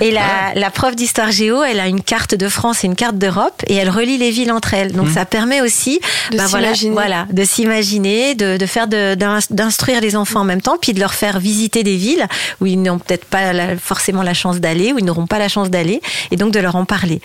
Et 0.00 0.10
la, 0.12 0.47
la 0.54 0.70
prof 0.70 0.94
d'histoire 0.96 1.30
géo, 1.30 1.62
elle 1.62 1.80
a 1.80 1.86
une 1.88 2.02
carte 2.02 2.34
de 2.34 2.48
France 2.48 2.84
et 2.84 2.86
une 2.86 2.94
carte 2.96 3.16
d'Europe 3.16 3.62
et 3.66 3.74
elle 3.74 3.90
relie 3.90 4.18
les 4.18 4.30
villes 4.30 4.52
entre 4.52 4.74
elles. 4.74 4.92
Donc 4.92 5.08
ça 5.10 5.24
permet 5.24 5.60
aussi 5.60 6.00
De 6.30 6.36
bah, 6.36 6.46
s'imaginer. 6.46 6.92
voilà, 6.92 7.26
de 7.30 7.44
s'imaginer, 7.44 8.34
de, 8.34 8.56
de 8.56 8.66
faire 8.66 8.86
de- 8.88 9.14
d'instruire 9.50 10.00
les 10.00 10.16
enfants 10.16 10.40
en 10.40 10.44
même 10.44 10.62
temps, 10.62 10.76
puis 10.80 10.92
de 10.92 11.00
leur 11.00 11.14
faire 11.14 11.38
visiter 11.40 11.82
des 11.82 11.96
villes 11.96 12.26
où 12.60 12.66
ils 12.66 12.80
n'ont 12.80 12.98
peut-être 12.98 13.24
pas 13.24 13.52
la- 13.52 13.76
forcément 13.76 14.22
la 14.22 14.34
chance 14.34 14.58
d'aller, 14.60 14.92
où 14.92 14.98
ils 14.98 15.04
n'auront 15.04 15.26
pas 15.26 15.38
la 15.38 15.48
chance 15.48 15.70
d'aller, 15.70 16.00
et 16.30 16.36
donc 16.36 16.52
de 16.52 16.60
leur 16.60 16.76
en 16.76 16.84
parler. 16.84 17.20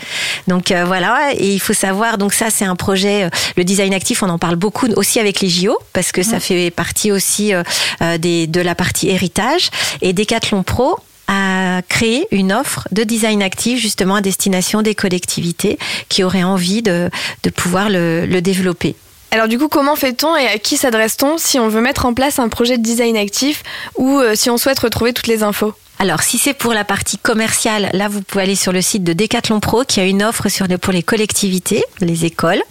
Donc 0.48 0.72
euh, 0.72 0.86
voilà, 0.86 1.32
et 1.36 1.54
il 1.54 1.60
faut 1.60 1.74
savoir, 1.74 2.18
donc 2.18 2.34
ça 2.34 2.50
c'est 2.50 2.66
un 2.66 2.76
projet, 2.76 3.24
euh, 3.26 3.30
le 3.58 3.64
design 3.64 3.94
actif, 3.94 4.24
on 4.24 4.30
en 4.30 4.38
parle 4.40 4.56
beaucoup 4.56 4.88
aussi 4.96 5.20
avec 5.20 5.42
les 5.42 5.50
JO, 5.50 5.78
parce 5.94 6.12
que 6.12 6.24
ça 6.24 6.40
fait 6.40 6.72
partie 6.72 7.12
aussi 7.12 7.54
euh, 7.54 7.64
euh, 8.02 8.18
des, 8.18 8.48
de 8.48 8.62
la 8.62 8.76
partie 8.76 9.10
héritage. 9.10 9.70
Et 10.02 10.14
Decathlon 10.14 10.64
Pro, 10.64 10.98
a 11.28 11.82
créé 11.88 12.28
une 12.32 12.52
offre 12.52 12.88
de 12.92 13.04
design 13.04 13.42
actif 13.42 13.80
justement 13.80 14.16
à 14.16 14.22
destination 14.22 14.82
des 14.82 14.96
collectivités 14.96 15.78
qui 16.10 16.24
auraient 16.24 16.44
envie 16.44 16.82
de, 16.82 17.10
de 17.44 17.50
pouvoir 17.50 17.90
le, 17.90 18.26
le 18.26 18.42
développer. 18.42 18.96
Alors 19.32 19.48
du 19.48 19.58
coup, 19.58 19.68
comment 19.68 19.96
fait-on 19.96 20.36
et 20.36 20.46
à 20.46 20.60
qui 20.60 20.78
s'adresse-t-on 20.78 21.38
si 21.40 21.58
on 21.58 21.68
veut 21.68 21.82
mettre 21.82 22.06
en 22.06 22.14
place 22.14 22.38
un 22.38 22.50
projet 22.50 22.78
de 22.78 22.84
design 22.84 23.18
actif 23.18 23.64
ou 23.98 24.20
euh, 24.20 24.36
si 24.36 24.50
on 24.52 24.58
souhaite 24.58 24.78
retrouver 24.80 25.12
toutes 25.12 25.28
les 25.28 25.42
infos? 25.42 25.74
Alors, 26.00 26.22
si 26.22 26.38
c'est 26.38 26.54
pour 26.54 26.74
la 26.74 26.84
partie 26.84 27.18
commerciale, 27.18 27.90
là, 27.94 28.10
vous 28.10 28.22
pouvez 28.22 28.44
aller 28.44 28.56
sur 28.56 28.74
le 28.74 28.82
site 28.82 29.04
de 29.04 29.14
Decathlon 29.14 29.60
Pro 29.60 29.84
qui 29.86 30.00
a 30.00 30.06
une 30.06 30.24
offre 30.24 30.50
sur 30.50 30.68
les, 30.68 30.78
pour 30.78 30.92
les 30.92 31.04
collectivités, 31.04 31.84
les 32.02 32.26
écoles. 32.26 32.62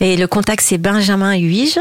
Et 0.00 0.16
le 0.16 0.26
contact, 0.26 0.64
c'est 0.64 0.78
Benjamin 0.78 1.36
Huige. 1.36 1.78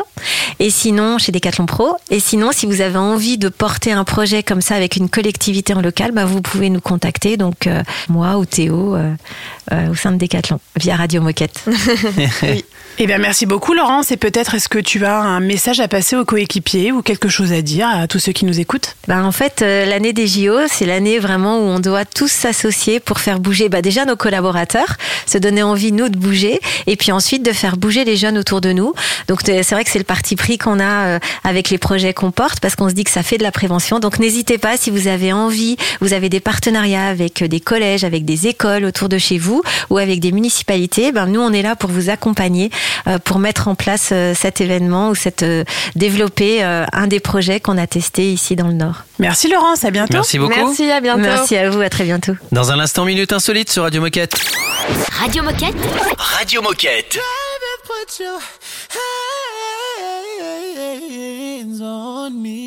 Et 0.60 0.70
sinon, 0.70 1.18
chez 1.18 1.32
Decathlon 1.32 1.66
Pro. 1.66 1.98
Et 2.10 2.20
sinon, 2.20 2.52
si 2.52 2.66
vous 2.66 2.82
avez 2.82 2.98
envie 2.98 3.38
de 3.38 3.50
porter 3.50 3.92
un 3.92 4.04
projet 4.04 4.44
comme 4.44 4.62
ça 4.62 4.76
avec 4.76 4.96
une 4.96 5.10
collectivité 5.10 5.74
en 5.74 5.82
local, 5.82 6.12
bah, 6.12 6.26
vous 6.26 6.42
pouvez 6.42 6.70
nous 6.70 6.82
contacter. 6.82 7.38
Donc, 7.38 7.68
euh, 7.68 7.84
moi 8.10 8.38
ou 8.38 8.46
Théo, 8.46 8.96
euh, 8.96 9.14
euh, 9.72 9.90
au 9.90 9.96
sein 9.96 10.12
de 10.12 10.18
Decathlon, 10.18 10.60
via 10.76 10.96
Radio 10.96 11.22
Moquette. 11.22 11.64
Eh 13.00 13.06
bien, 13.06 13.20
merci 13.20 13.46
beaucoup, 13.46 13.76
Laurence. 13.76 14.12
Et 14.12 14.18
peut-être 14.18 14.56
est-ce 14.56 14.68
que 14.68 14.80
tu 14.80 15.06
as 15.06 15.20
un 15.20 15.40
message 15.40 15.80
à 15.80 15.88
passer 15.88 16.16
aux 16.16 16.26
coéquipiers 16.26 16.92
ou 16.92 17.04
quelque 17.04 17.30
chose 17.30 17.54
à 17.54 17.62
dire 17.62 17.88
à 17.88 18.08
tous 18.08 18.18
ceux 18.18 18.32
qui 18.32 18.44
nous 18.44 18.60
écoutent? 18.60 18.96
Bah, 19.08 19.24
en 19.24 19.32
fait, 19.32 19.62
euh, 19.62 19.86
l'année 19.86 20.14
des 20.14 20.26
JO, 20.26 20.62
c'est 20.68 20.88
l'année 20.88 21.20
vraiment 21.20 21.60
où 21.60 21.62
on 21.62 21.80
doit 21.80 22.06
tous 22.06 22.32
s'associer 22.32 23.00
pour 23.00 23.20
faire 23.20 23.40
bouger 23.40 23.70
bah, 23.70 23.84
déjà 23.84 24.06
nos 24.06 24.16
collaborateurs, 24.16 24.98
se 25.28 25.38
donner 25.38 25.62
envie, 25.62 25.92
nous, 25.92 26.10
de 26.10 26.18
bouger, 26.18 26.60
et 26.88 26.96
puis 26.96 27.12
ensuite 27.12 27.46
de 27.46 27.52
faire 27.52 27.78
bouger 27.78 28.04
les 28.04 28.18
jeunes 28.18 28.36
autour 28.36 28.62
de 28.62 28.72
nous. 28.72 28.96
Donc, 29.28 29.42
c'est 29.46 29.62
vrai 29.72 29.84
que 29.84 29.92
c'est 29.92 30.00
le 30.00 30.04
parti 30.04 30.36
pris 30.36 30.58
qu'on 30.58 30.80
a 30.80 31.06
euh, 31.06 31.20
avec 31.44 31.70
les 31.70 31.78
projets 31.78 32.16
qu'on 32.16 32.32
porte, 32.32 32.62
parce 32.62 32.76
qu'on 32.76 32.90
se 32.90 32.96
dit 32.96 33.04
que 33.04 33.12
ça 33.12 33.22
fait 33.22 33.38
de 33.38 33.44
la 33.44 33.52
prévention. 33.52 34.00
Donc, 34.00 34.18
n'hésitez 34.18 34.58
pas, 34.58 34.76
si 34.76 34.90
vous 34.90 35.08
avez 35.08 35.32
envie, 35.34 35.78
vous 36.02 36.14
avez 36.14 36.30
des 36.30 36.40
partenariats 36.40 37.06
avec 37.06 37.44
euh, 37.44 37.48
des 37.48 37.60
collèges, 37.60 38.04
avec 38.04 38.26
des 38.26 38.48
écoles 38.48 38.86
autour 38.86 39.08
de 39.08 39.20
chez 39.20 39.38
vous, 39.38 39.62
ou 39.92 40.00
avec 40.00 40.20
des 40.20 40.32
municipalités, 40.32 41.12
ben, 41.12 41.28
nous, 41.28 41.42
on 41.42 41.54
est 41.54 41.62
là 41.62 41.76
pour 41.76 41.92
vous 41.92 42.10
accompagner, 42.10 42.72
pour 43.24 43.40
mettre 43.40 43.68
en 43.68 43.76
place 43.76 44.10
euh, 44.12 44.34
cet 44.36 44.62
événement 44.62 45.10
ou 45.10 45.16
cette, 45.16 45.44
euh, 45.44 45.64
développer 45.96 46.64
euh, 46.64 46.86
un 46.92 47.08
des 47.08 47.20
projets 47.20 47.60
qu'on 47.60 47.78
a 47.78 47.88
testé 47.88 48.32
ici 48.32 48.56
dans 48.56 48.68
le 48.68 48.74
Nord. 48.74 49.04
Merci, 49.20 49.50
Laurence. 49.50 49.84
À 49.84 49.92
bientôt. 49.92 50.14
Merci 50.14 50.40
beaucoup. 50.40 50.54
Merci, 50.56 50.92
à 50.92 51.02
bientôt. 51.02 51.22
Merci 51.22 51.56
à 51.56 51.70
vous, 51.70 51.82
à 51.82 51.90
très 51.90 52.04
bientôt. 52.04 52.34
Dans 52.52 52.72
un 52.72 52.80
instant, 52.80 53.06
minute 53.06 53.34
insolite 53.34 53.72
sur 53.72 53.84
Radio 53.84 54.02
Moquette. 54.02 54.36
Radio 55.12 55.44
Moquette. 55.44 55.76
Radio 56.18 56.62
Moquette. 56.62 57.20
Put 57.86 58.20
your 58.20 58.40
hands 61.70 61.82
on 61.82 62.32
me. 62.32 62.67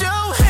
show. 0.00 0.49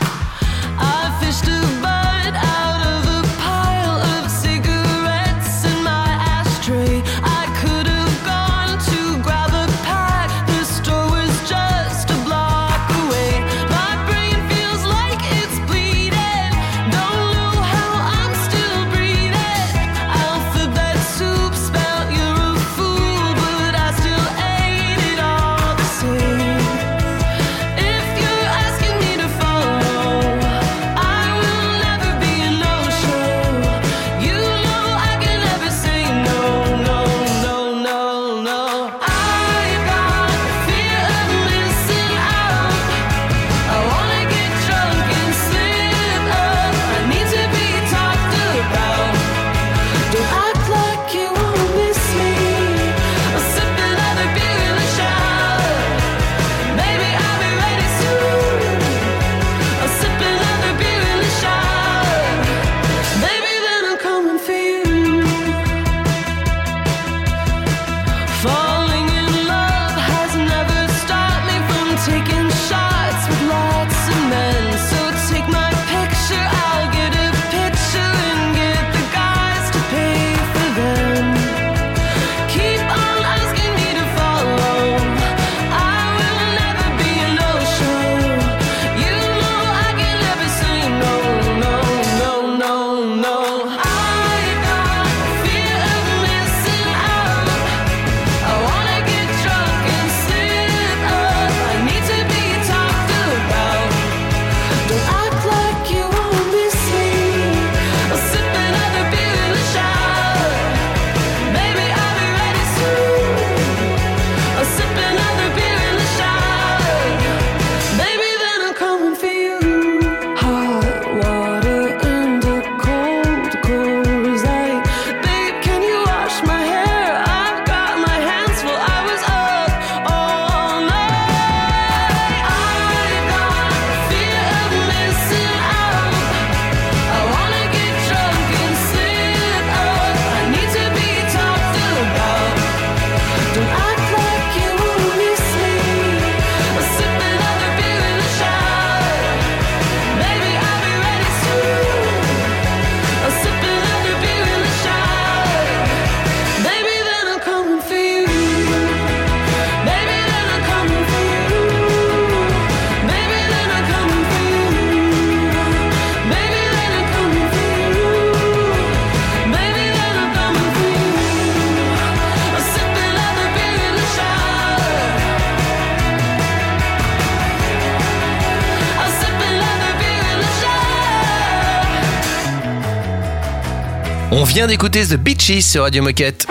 Vient 184.53 184.67
d'écouter 184.67 185.05
The 185.05 185.15
Beaches 185.15 185.61
sur 185.61 185.83
Radio 185.83 186.03
Moquette. 186.03 186.45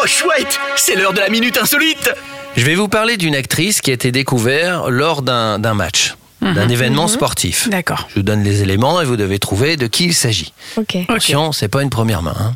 Oh 0.00 0.06
chouette, 0.06 0.58
c'est 0.76 0.94
l'heure 0.94 1.12
de 1.12 1.18
la 1.20 1.28
minute 1.28 1.58
insolite. 1.58 2.10
Je 2.56 2.64
vais 2.64 2.74
vous 2.74 2.88
parler 2.88 3.16
d'une 3.16 3.34
actrice 3.34 3.80
qui 3.80 3.90
a 3.90 3.94
été 3.94 4.12
découverte 4.12 4.88
lors 4.88 5.22
d'un 5.22 5.58
d'un 5.58 5.74
match, 5.74 6.14
d'un 6.40 6.68
événement 6.68 7.08
sportif. 7.08 7.68
D'accord. 7.68 8.06
Je 8.10 8.16
vous 8.16 8.22
donne 8.22 8.42
les 8.44 8.62
éléments 8.62 9.00
et 9.00 9.04
vous 9.04 9.16
devez 9.16 9.38
trouver 9.38 9.76
de 9.76 9.86
qui 9.86 10.06
il 10.06 10.14
s'agit. 10.14 10.52
Ok. 10.76 10.96
Attention, 11.08 11.52
c'est 11.52 11.68
pas 11.68 11.82
une 11.82 11.90
première 11.90 12.22
main. 12.22 12.34
hein. 12.38 12.54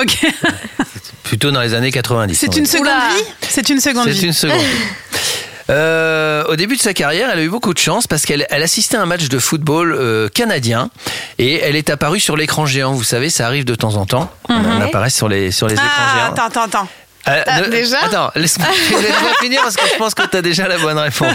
Ok. 0.00 0.18
Plutôt 1.24 1.50
dans 1.50 1.60
les 1.60 1.74
années 1.74 1.90
90. 1.90 2.36
on 2.36 2.38
C'est 2.40 2.56
une 2.58 2.64
dire. 2.64 2.72
seconde 2.72 2.86
vie? 3.16 3.24
C'est 3.48 3.68
une 3.68 3.80
seconde 3.80 4.04
C'est 4.04 4.10
vie. 4.12 4.26
une 4.26 4.32
seconde. 4.32 4.60
Euh, 5.68 6.44
au 6.48 6.56
début 6.56 6.76
de 6.76 6.80
sa 6.80 6.94
carrière, 6.94 7.28
elle 7.32 7.38
a 7.40 7.42
eu 7.42 7.48
beaucoup 7.48 7.74
de 7.74 7.78
chance 7.78 8.06
parce 8.06 8.24
qu'elle 8.24 8.46
elle 8.50 8.62
assistait 8.62 8.96
à 8.96 9.02
un 9.02 9.06
match 9.06 9.28
de 9.28 9.38
football 9.38 9.94
euh, 9.98 10.28
canadien 10.28 10.90
et 11.38 11.60
elle 11.60 11.74
est 11.76 11.90
apparue 11.90 12.20
sur 12.20 12.36
l'écran 12.36 12.66
géant. 12.66 12.92
Vous 12.92 13.02
savez, 13.04 13.30
ça 13.30 13.46
arrive 13.46 13.64
de 13.64 13.74
temps 13.74 13.96
en 13.96 14.06
temps. 14.06 14.30
On 14.48 14.80
apparaît 14.80 15.10
sur 15.10 15.28
les, 15.28 15.50
sur 15.50 15.66
les 15.66 15.74
écrans 15.74 15.86
Ah, 15.88 16.14
géants. 16.18 16.32
attends, 16.32 16.46
attends, 16.46 16.62
attends. 16.62 16.88
Euh, 17.28 17.42
Ah, 17.46 17.60
ne- 17.62 17.66
déjà 17.68 17.98
Attends, 18.04 18.30
laisse-moi 18.36 18.68
laisse-moi 18.90 19.30
finir 19.40 19.60
parce 19.62 19.76
que 19.76 19.86
je 19.92 19.96
pense 19.98 20.14
que 20.14 20.22
tu 20.26 20.36
as 20.36 20.42
déjà 20.42 20.68
la 20.68 20.78
bonne 20.78 20.98
réponse. 20.98 21.34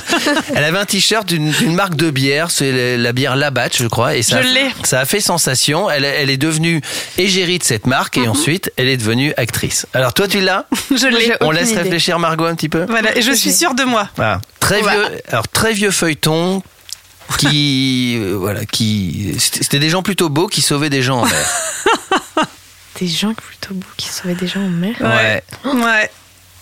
Elle 0.55 0.63
avait 0.63 0.77
un 0.77 0.85
t-shirt 0.85 1.27
d'une 1.27 1.51
d'une 1.51 1.75
marque 1.75 1.95
de 1.95 2.09
bière, 2.11 2.49
c'est 2.49 2.71
la- 2.71 2.97
la 2.97 3.11
bière 3.11 3.35
Labatt, 3.35 3.75
je 3.75 3.87
crois. 3.87 4.15
Et 4.15 4.23
ça, 4.23 4.41
Je 4.41 4.47
a- 4.47 4.51
l'ai. 4.51 4.65
ça 4.83 5.01
a 5.01 5.05
fait 5.05 5.19
sensation. 5.19 5.89
Elle, 5.89 6.05
elle 6.05 6.29
est 6.29 6.37
devenue 6.37 6.81
égérie 7.17 7.59
de 7.59 7.63
cette 7.63 7.87
marque 7.87 8.15
Mhm. 8.17 8.23
et 8.23 8.27
ensuite, 8.29 8.71
elle 8.77 8.87
est 8.87 8.97
devenue 8.97 9.33
actrice. 9.37 9.85
Alors, 9.93 10.13
toi, 10.13 10.27
tu 10.29 10.39
l'as 10.39 10.65
Je 10.95 11.07
l'ai. 11.07 11.25
J'ai 11.25 11.35
On 11.41 11.51
laisse 11.51 11.71
idée. 11.71 11.81
réfléchir 11.81 12.19
Margot 12.19 12.45
un 12.45 12.55
petit 12.55 12.69
peu 12.69 12.85
Voilà, 12.87 13.17
et 13.17 13.21
je 13.21 13.31
suis 13.33 13.51
sûre 13.51 13.73
de 13.73 13.83
moi. 13.83 14.07
voilà. 14.15 14.39
Très 14.61 14.81
Voilà. 14.81 15.09
vieux, 15.09 15.21
alors 15.29 15.47
très 15.49 15.73
vieux 15.73 15.91
feuilleton 15.91 16.63
qui, 17.37 18.15
euh, 18.21 18.35
voilà, 18.37 18.63
qui, 18.65 19.35
c'était 19.39 19.63
c'était 19.63 19.79
des 19.79 19.89
gens 19.89 20.03
plutôt 20.03 20.29
beaux 20.29 20.47
qui 20.47 20.61
sauvaient 20.61 20.89
des 20.89 21.01
gens 21.01 21.19
en 21.21 21.25
mer. 21.25 22.47
Des 23.01 23.07
gens 23.07 23.33
plutôt 23.33 23.73
beaux 23.73 23.87
qui 23.97 24.07
sauvaient 24.09 24.35
des 24.35 24.45
gens 24.47 24.61
en 24.61 24.69
mer. 24.69 24.93
Ouais, 25.01 25.43
Ouais. 25.65 26.09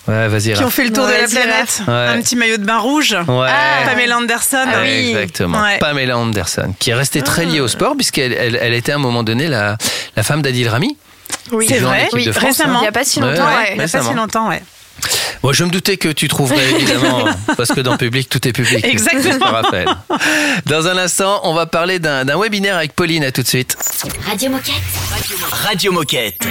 ouais, 0.08 0.28
vas-y. 0.28 0.54
Qui 0.54 0.64
ont 0.64 0.70
fait 0.70 0.84
le 0.84 0.92
tour 0.92 1.04
Ouais, 1.04 1.18
de 1.18 1.22
la 1.22 1.28
planète. 1.28 1.82
Ouais. 1.86 1.92
Un 2.16 2.22
petit 2.22 2.34
maillot 2.34 2.56
de 2.56 2.64
bain 2.64 2.78
rouge. 2.78 3.12
Ouais. 3.28 3.48
Pamela 3.84 4.16
Anderson. 4.16 4.56
Ah 4.66 4.78
oui. 4.80 5.10
Exactement. 5.10 5.60
Ouais. 5.60 5.78
Pamela 5.78 6.16
Anderson, 6.16 6.74
qui 6.78 6.90
est 6.90 6.94
restée 6.94 7.20
très 7.20 7.44
liée 7.44 7.60
au 7.60 7.68
sport 7.68 7.94
puisqu'elle 7.94 8.32
elle, 8.32 8.56
elle 8.60 8.72
était 8.72 8.92
à 8.92 8.94
un 8.94 8.98
moment 8.98 9.22
donné 9.22 9.48
la, 9.48 9.76
la 10.16 10.22
femme 10.22 10.40
d'Adil 10.40 10.66
Rami. 10.68 10.96
Oui. 11.52 11.66
C'est 11.68 11.78
vrai. 11.78 12.08
de 12.12 12.32
France, 12.32 12.44
récemment. 12.44 12.78
Il 12.78 12.82
n'y 12.82 12.88
a 12.88 12.92
pas 12.92 13.04
si 13.04 13.20
longtemps, 13.20 13.46
ouais. 13.46 13.54
ouais. 13.56 13.68
Il 13.72 13.78
n'y 13.78 13.84
a 13.84 13.88
pas 13.88 14.02
si 14.02 14.14
longtemps, 14.14 14.48
ouais. 14.48 14.62
Bon, 15.42 15.52
je 15.52 15.64
me 15.64 15.70
doutais 15.70 15.96
que 15.96 16.08
tu 16.08 16.28
trouverais 16.28 16.70
évidemment, 16.74 17.24
parce 17.56 17.70
que 17.70 17.80
dans 17.80 17.96
public, 17.96 18.28
tout 18.28 18.46
est 18.46 18.52
public. 18.52 18.84
Exactement. 18.84 19.46
Je 19.46 19.52
rappelle. 19.52 19.88
Dans 20.66 20.86
un 20.86 20.96
instant, 20.96 21.40
on 21.44 21.54
va 21.54 21.66
parler 21.66 21.98
d'un 21.98 22.38
webinaire 22.38 22.76
avec 22.76 22.94
Pauline. 22.94 23.24
À 23.24 23.32
tout 23.32 23.42
de 23.42 23.48
suite. 23.48 23.76
Radio 24.26 24.50
Moquette. 24.50 24.74
Radio 25.50 25.92
Moquette. 25.92 26.46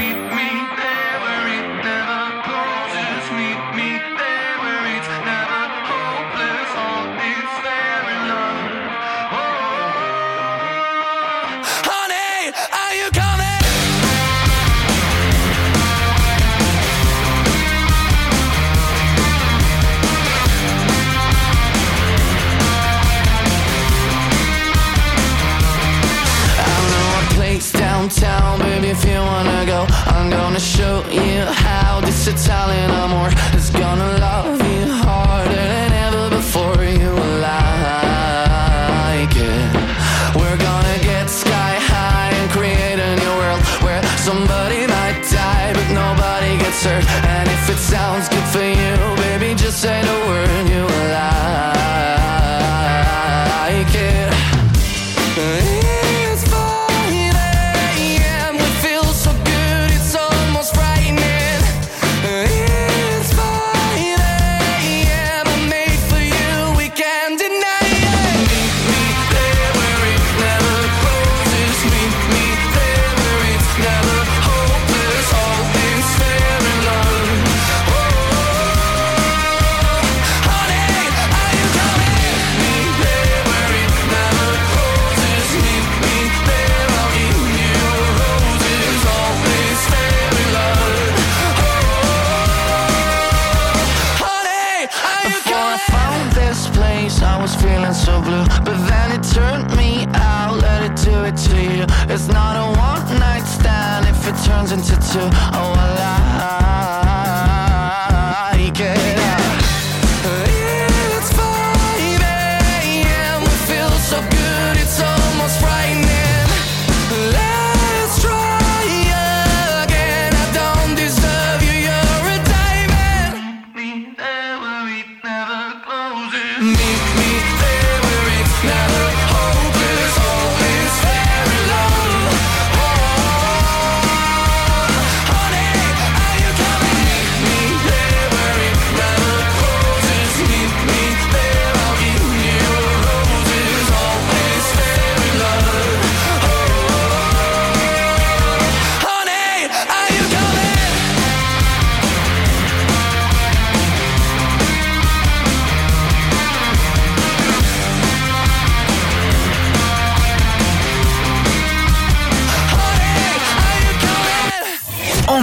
I'm 30.16 30.30
gonna 30.30 30.60
show 30.60 31.04
you 31.10 31.42
how 31.68 32.02
this 32.02 32.28
Italian 32.28 32.92
amor 32.92 33.30
is 33.56 33.70
gonna 33.70 34.18
love 34.18 34.60
you 34.72 34.92
harder 34.92 35.64
than 35.74 35.92
ever 36.06 36.30
before 36.30 36.84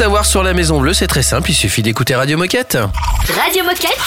Savoir 0.00 0.24
sur 0.24 0.42
la 0.42 0.54
Maison 0.54 0.80
Bleue, 0.80 0.94
c'est 0.94 1.06
très 1.06 1.22
simple, 1.22 1.50
il 1.50 1.54
suffit 1.54 1.82
d'écouter 1.82 2.14
Radio 2.14 2.38
Moquette. 2.38 2.78
Radio 3.38 3.62
Moquette. 3.64 3.98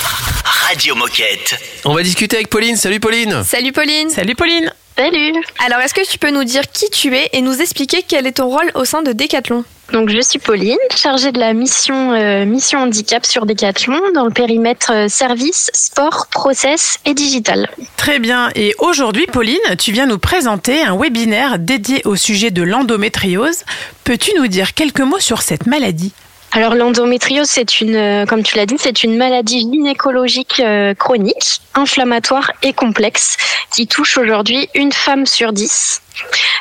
Radio 0.43 0.95
Moquette. 0.95 1.55
On 1.85 1.93
va 1.93 2.01
discuter 2.01 2.37
avec 2.37 2.49
Pauline. 2.49 2.75
Salut 2.75 2.99
Pauline. 2.99 3.43
Salut 3.43 3.71
Pauline. 3.71 4.09
Salut 4.09 4.33
Pauline. 4.33 4.73
Salut 4.97 5.33
Alors, 5.63 5.79
est-ce 5.81 5.93
que 5.93 6.03
tu 6.09 6.17
peux 6.17 6.31
nous 6.31 6.45
dire 6.45 6.63
qui 6.73 6.89
tu 6.89 7.15
es 7.15 7.29
et 7.33 7.41
nous 7.41 7.61
expliquer 7.61 8.03
quel 8.07 8.25
est 8.25 8.37
ton 8.37 8.47
rôle 8.47 8.71
au 8.73 8.85
sein 8.85 9.03
de 9.03 9.11
Decathlon? 9.13 9.65
Donc 9.93 10.09
je 10.09 10.19
suis 10.21 10.39
Pauline, 10.39 10.75
chargée 10.95 11.31
de 11.31 11.39
la 11.39 11.53
mission 11.53 12.13
euh, 12.13 12.45
mission 12.45 12.79
handicap 12.79 13.27
sur 13.27 13.45
Decathlon 13.45 14.01
dans 14.15 14.25
le 14.25 14.31
périmètre 14.31 14.91
euh, 14.91 15.07
service, 15.07 15.69
sport, 15.71 16.25
process 16.31 16.97
et 17.05 17.13
digital. 17.13 17.69
Très 17.95 18.17
bien. 18.17 18.49
Et 18.55 18.73
aujourd'hui, 18.79 19.27
Pauline, 19.27 19.59
tu 19.77 19.91
viens 19.91 20.07
nous 20.07 20.17
présenter 20.17 20.81
un 20.81 20.97
webinaire 20.97 21.59
dédié 21.59 22.01
au 22.05 22.15
sujet 22.15 22.49
de 22.49 22.63
l'endométriose. 22.63 23.65
Peux-tu 24.03 24.31
nous 24.35 24.47
dire 24.47 24.73
quelques 24.73 25.01
mots 25.01 25.19
sur 25.19 25.43
cette 25.43 25.67
maladie? 25.67 26.11
Alors 26.55 26.75
l'endométriose, 26.75 27.47
c'est 27.47 27.81
une, 27.81 27.95
euh, 27.95 28.25
comme 28.27 28.43
tu 28.43 28.57
l'as 28.57 28.67
dit, 28.67 28.75
c'est 28.77 29.03
une 29.03 29.17
maladie 29.17 29.61
gynécologique 29.61 30.59
euh, 30.59 30.93
chronique, 30.93 31.61
inflammatoire 31.73 32.51
et 32.61 32.73
complexe 32.73 33.37
qui 33.71 33.87
touche 33.87 34.17
aujourd'hui 34.19 34.69
une 34.75 34.91
femme 34.91 35.25
sur 35.25 35.51
dix. 35.51 36.01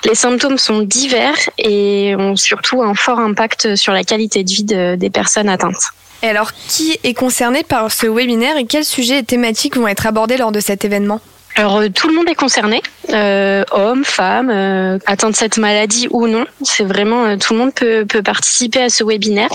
Les 0.04 0.14
symptômes 0.14 0.56
sont 0.56 0.80
divers 0.80 1.36
et 1.58 2.14
ont 2.18 2.36
surtout 2.36 2.82
un 2.82 2.94
fort 2.94 3.18
impact 3.18 3.76
sur 3.76 3.92
la 3.92 4.02
qualité 4.02 4.44
de 4.44 4.50
vie 4.50 4.64
de- 4.64 4.94
des 4.96 5.10
personnes 5.10 5.50
atteintes. 5.50 5.82
Et 6.22 6.28
alors, 6.28 6.52
qui 6.68 6.98
est 7.04 7.14
concerné 7.14 7.62
par 7.62 7.92
ce 7.92 8.06
webinaire 8.06 8.56
et 8.56 8.64
quels 8.64 8.84
sujets 8.86 9.18
et 9.18 9.24
thématiques 9.24 9.76
vont 9.76 9.88
être 9.88 10.06
abordés 10.06 10.38
lors 10.38 10.52
de 10.52 10.60
cet 10.60 10.86
événement? 10.86 11.20
Alors 11.56 11.78
euh, 11.78 11.88
tout 11.90 12.08
le 12.08 12.14
monde 12.14 12.28
est 12.28 12.34
concerné, 12.34 12.82
euh, 13.10 13.62
hommes, 13.72 14.04
femmes, 14.04 14.50
euh, 14.50 14.98
atteints 15.06 15.30
de 15.30 15.36
cette 15.36 15.58
maladie 15.58 16.08
ou 16.10 16.26
non. 16.26 16.46
C'est 16.62 16.84
vraiment 16.84 17.24
euh, 17.24 17.36
tout 17.36 17.52
le 17.52 17.58
monde 17.58 17.74
peut, 17.74 18.06
peut 18.06 18.22
participer 18.22 18.82
à 18.82 18.88
ce 18.88 19.04
webinaire. 19.04 19.50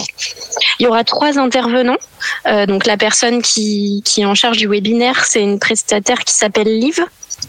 Il 0.79 0.83
y 0.83 0.87
aura 0.87 1.03
trois 1.03 1.39
intervenants. 1.39 1.97
Euh, 2.45 2.67
donc 2.67 2.85
la 2.85 2.97
personne 2.97 3.41
qui, 3.41 4.03
qui 4.05 4.21
est 4.21 4.25
en 4.25 4.35
charge 4.35 4.57
du 4.57 4.67
webinaire, 4.67 5.25
c'est 5.25 5.41
une 5.41 5.59
prestataire 5.59 6.19
qui 6.19 6.35
s'appelle 6.35 6.67
Liv, 6.67 7.03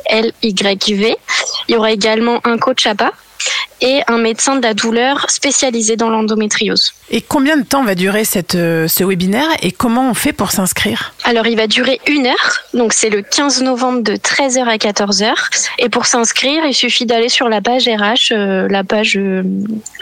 L-Y-V. 0.06 1.16
Il 1.68 1.74
y 1.74 1.76
aura 1.76 1.92
également 1.92 2.40
un 2.44 2.56
coach 2.56 2.86
APA 2.86 3.12
et 3.80 4.00
un 4.08 4.18
médecin 4.18 4.56
de 4.56 4.62
la 4.62 4.74
douleur 4.74 5.30
spécialisé 5.30 5.96
dans 5.96 6.10
l'endométriose. 6.10 6.92
Et 7.10 7.22
combien 7.22 7.56
de 7.56 7.62
temps 7.62 7.84
va 7.84 7.94
durer 7.94 8.24
cette, 8.24 8.54
euh, 8.54 8.88
ce 8.88 9.04
webinaire 9.04 9.48
et 9.62 9.72
comment 9.72 10.10
on 10.10 10.14
fait 10.14 10.32
pour 10.32 10.50
s'inscrire? 10.50 11.12
Alors, 11.24 11.46
il 11.46 11.56
va 11.56 11.66
durer 11.66 12.00
une 12.06 12.26
heure. 12.26 12.60
Donc, 12.74 12.92
c'est 12.92 13.08
le 13.08 13.22
15 13.22 13.62
novembre 13.62 14.02
de 14.02 14.14
13h 14.14 14.64
à 14.64 14.76
14h. 14.76 15.32
Et 15.78 15.88
pour 15.88 16.06
s'inscrire, 16.06 16.64
il 16.66 16.74
suffit 16.74 17.06
d'aller 17.06 17.28
sur 17.28 17.48
la 17.48 17.60
page 17.60 17.88
RH, 17.88 18.32
euh, 18.32 18.68
la 18.68 18.84
page, 18.84 19.16
euh, 19.16 19.42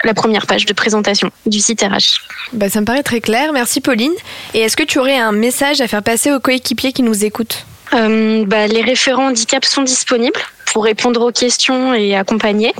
la 0.03 0.13
première 0.13 0.47
page 0.47 0.65
de 0.65 0.73
présentation 0.73 1.29
du 1.45 1.59
site 1.59 1.81
RH. 1.81 2.21
bah, 2.53 2.69
Ça 2.69 2.81
me 2.81 2.85
paraît 2.85 3.03
très 3.03 3.21
clair. 3.21 3.53
Merci 3.53 3.79
Pauline. 3.79 4.13
Et 4.53 4.61
est-ce 4.61 4.75
que 4.75 4.83
tu 4.83 4.99
aurais 4.99 5.17
un 5.17 5.31
message 5.31 5.81
à 5.81 5.87
faire 5.87 6.03
passer 6.03 6.31
aux 6.31 6.39
coéquipiers 6.39 6.93
qui 6.93 7.03
nous 7.03 7.23
écoutent? 7.25 7.65
Euh, 7.93 8.45
bah, 8.45 8.67
les 8.67 8.81
référents 8.81 9.27
handicap 9.27 9.65
sont 9.65 9.83
disponibles 9.83 10.39
pour 10.73 10.83
répondre 10.83 11.21
aux 11.21 11.31
questions 11.31 11.93
et 11.93 12.15
accompagner. 12.15 12.73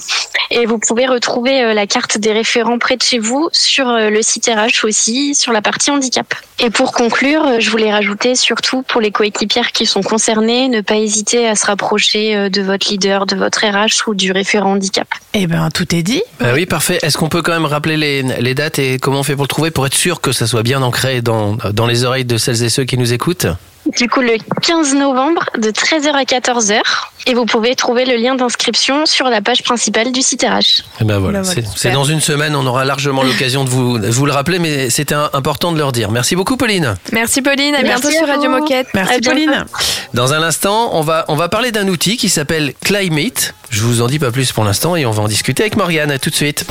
Et 0.52 0.66
vous 0.66 0.78
pouvez 0.78 1.08
retrouver 1.08 1.64
euh, 1.64 1.74
la 1.74 1.88
carte 1.88 2.18
des 2.18 2.32
référents 2.32 2.80
près 2.80 2.98
de 2.98 3.02
chez 3.02 3.18
vous 3.18 3.50
sur 3.54 3.88
euh, 3.88 4.10
le 4.10 4.22
site 4.22 4.48
RH 4.48 4.86
aussi, 4.86 5.36
sur 5.36 5.52
la 5.54 5.62
partie 5.62 5.90
handicap. 5.90 6.34
Et 6.60 6.70
pour 6.70 6.92
conclure, 6.92 7.60
je 7.60 7.70
voulais 7.70 7.92
rajouter 7.92 8.36
surtout 8.36 8.82
pour 8.82 9.00
les 9.00 9.12
coéquipières 9.12 9.72
qui 9.72 9.86
sont 9.86 10.02
concernées, 10.02 10.68
ne 10.68 10.82
pas 10.82 10.96
hésiter 10.96 11.48
à 11.48 11.56
se 11.56 11.66
rapprocher 11.66 12.50
de 12.50 12.62
votre 12.62 12.90
leader, 12.90 13.26
de 13.26 13.36
votre 13.36 13.66
RH 13.66 14.08
ou 14.08 14.16
du 14.16 14.32
référent 14.32 14.74
handicap. 14.74 15.08
Eh 15.34 15.48
ben, 15.48 15.70
tout 15.70 15.96
est 15.96 16.04
dit. 16.04 16.24
Ah 16.40 16.54
oui, 16.54 16.66
parfait. 16.66 17.00
Est-ce 17.04 17.18
qu'on 17.18 17.30
peut 17.30 17.42
quand 17.42 17.54
même 17.54 17.66
rappeler 17.66 17.96
les, 17.96 18.24
les 18.24 18.54
dates 18.54 18.80
et 18.80 18.98
comment 18.98 19.20
on 19.20 19.24
fait 19.24 19.36
pour 19.36 19.44
le 19.44 19.50
trouver 19.50 19.72
pour 19.72 19.86
être 19.86 19.96
sûr 19.96 20.20
que 20.20 20.32
ça 20.32 20.48
soit 20.48 20.64
bien 20.64 20.82
ancré 20.82 21.22
dans, 21.22 21.58
dans 21.74 21.86
les 21.86 22.04
oreilles 22.04 22.26
de 22.26 22.38
celles 22.38 22.64
et 22.64 22.70
ceux 22.70 22.86
qui 22.86 22.98
nous 22.98 23.14
écoutent? 23.14 23.48
Du 23.96 24.10
coup, 24.10 24.22
le 24.22 24.38
15 24.64 24.94
novembre 24.96 25.44
de 25.58 25.70
13h 25.72 26.10
à 26.14 26.24
14h. 26.24 26.80
Et 27.26 27.34
vous 27.34 27.46
pouvez 27.46 27.76
trouver 27.76 28.06
le 28.06 28.16
lien 28.16 28.36
d'inscription 28.36 29.06
sur 29.06 29.28
la 29.30 29.42
page 29.42 29.62
principale 29.64 30.12
du 30.14 30.22
site 30.22 30.44
RH. 30.44 30.82
Eh 31.02 31.04
ben 31.04 31.20
voilà, 31.20 31.42
Ben 31.42 31.46
voilà, 31.46 31.62
c'est- 31.76 31.92
dans 31.92 32.06
une 32.06 32.22
semaine, 32.22 32.56
on 32.56 32.66
aura 32.66 32.86
largement 32.86 33.24
l'occasion 33.24 33.64
de 33.66 33.70
vous, 33.70 34.00
de 34.00 34.08
vous 34.10 34.26
le 34.26 34.32
rappeler, 34.32 34.60
mais 34.60 34.90
c'était 34.90 35.16
important 35.34 35.72
de 35.74 35.78
leur 35.78 35.92
dire. 35.92 36.10
Merci 36.12 36.36
beaucoup 36.38 36.56
Pauline. 36.58 36.96
Merci 37.12 37.42
Pauline, 37.42 37.76
à 37.76 37.82
Merci 37.82 38.02
bientôt 38.02 38.08
à 38.08 38.12
sur 38.12 38.28
Radio. 38.28 38.50
Moquette. 38.50 38.88
Merci 38.94 39.14
À 39.14 39.20
bientôt. 39.20 39.36
Pauline. 39.36 39.66
Dans 40.14 40.34
un 40.34 40.42
instant, 40.42 40.92
on 40.94 41.02
va, 41.02 41.26
on 41.28 41.36
va 41.36 41.50
parler 41.50 41.72
d'un 41.72 41.88
outil 41.90 42.16
qui 42.18 42.30
s'appelle 42.30 42.74
Climate. 42.84 43.54
Je 43.70 43.82
vous 43.84 44.02
en 44.02 44.08
dis 44.08 44.20
pas 44.20 44.32
plus 44.32 44.52
pour 44.54 44.64
l'instant 44.64 44.96
et 44.96 45.06
on 45.06 45.12
va 45.12 45.24
en 45.24 45.28
discuter 45.28 45.64
avec 45.64 45.76
Morgane. 45.76 46.12
À 46.12 46.20
tout 46.20 46.30
de 46.30 46.36
suite. 46.36 46.66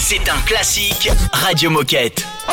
C'est 0.00 0.28
un 0.28 0.40
classique 0.46 1.10
Radio 1.32 1.70
Moquette. 1.70 2.24
Oh, 2.48 2.52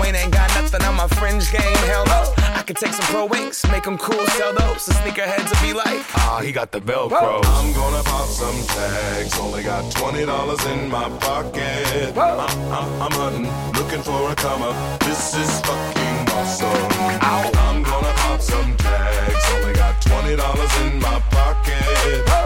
Wayne 0.00 0.14
ain't 0.14 0.32
got 0.32 0.48
nothing 0.54 0.82
on 0.82 0.94
my 0.94 1.08
fringe 1.08 1.50
game. 1.50 1.76
Hell 1.90 2.04
no. 2.06 2.32
I 2.54 2.62
could 2.62 2.76
take 2.76 2.92
some 2.92 3.06
pro 3.06 3.26
wings, 3.26 3.64
make 3.70 3.84
them 3.84 3.98
cool, 3.98 4.24
sell 4.38 4.52
those. 4.54 4.86
The 4.86 4.92
sneakerheads 4.94 5.50
will 5.50 5.66
be 5.66 5.72
like, 5.72 6.02
ah, 6.16 6.40
he 6.42 6.52
got 6.52 6.72
the 6.72 6.80
Velcro. 6.80 7.40
I'm 7.44 7.72
gonna 7.72 8.02
pop 8.02 8.26
some 8.26 8.58
tags. 8.76 9.38
Only 9.38 9.62
got 9.62 9.90
twenty 9.92 10.24
dollars 10.26 10.64
in 10.66 10.88
my 10.90 11.08
pocket. 11.18 12.16
I'm, 12.16 12.40
I'm, 12.72 13.02
I'm 13.02 13.12
hunting, 13.12 13.48
looking 13.80 14.02
for 14.02 14.30
a 14.30 14.34
come 14.34 14.62
up. 14.62 15.00
This 15.00 15.34
is 15.36 15.60
fucking 15.60 16.28
awesome. 16.34 16.90
I'm 17.22 17.82
gonna 17.82 18.12
pop 18.22 18.40
some 18.40 18.76
tags. 18.76 19.44
Only 19.54 19.74
got 19.74 20.00
twenty 20.02 20.36
dollars 20.36 20.80
in 20.80 20.98
my 21.00 21.20
pocket. 21.30 22.22
I'm, 22.28 22.45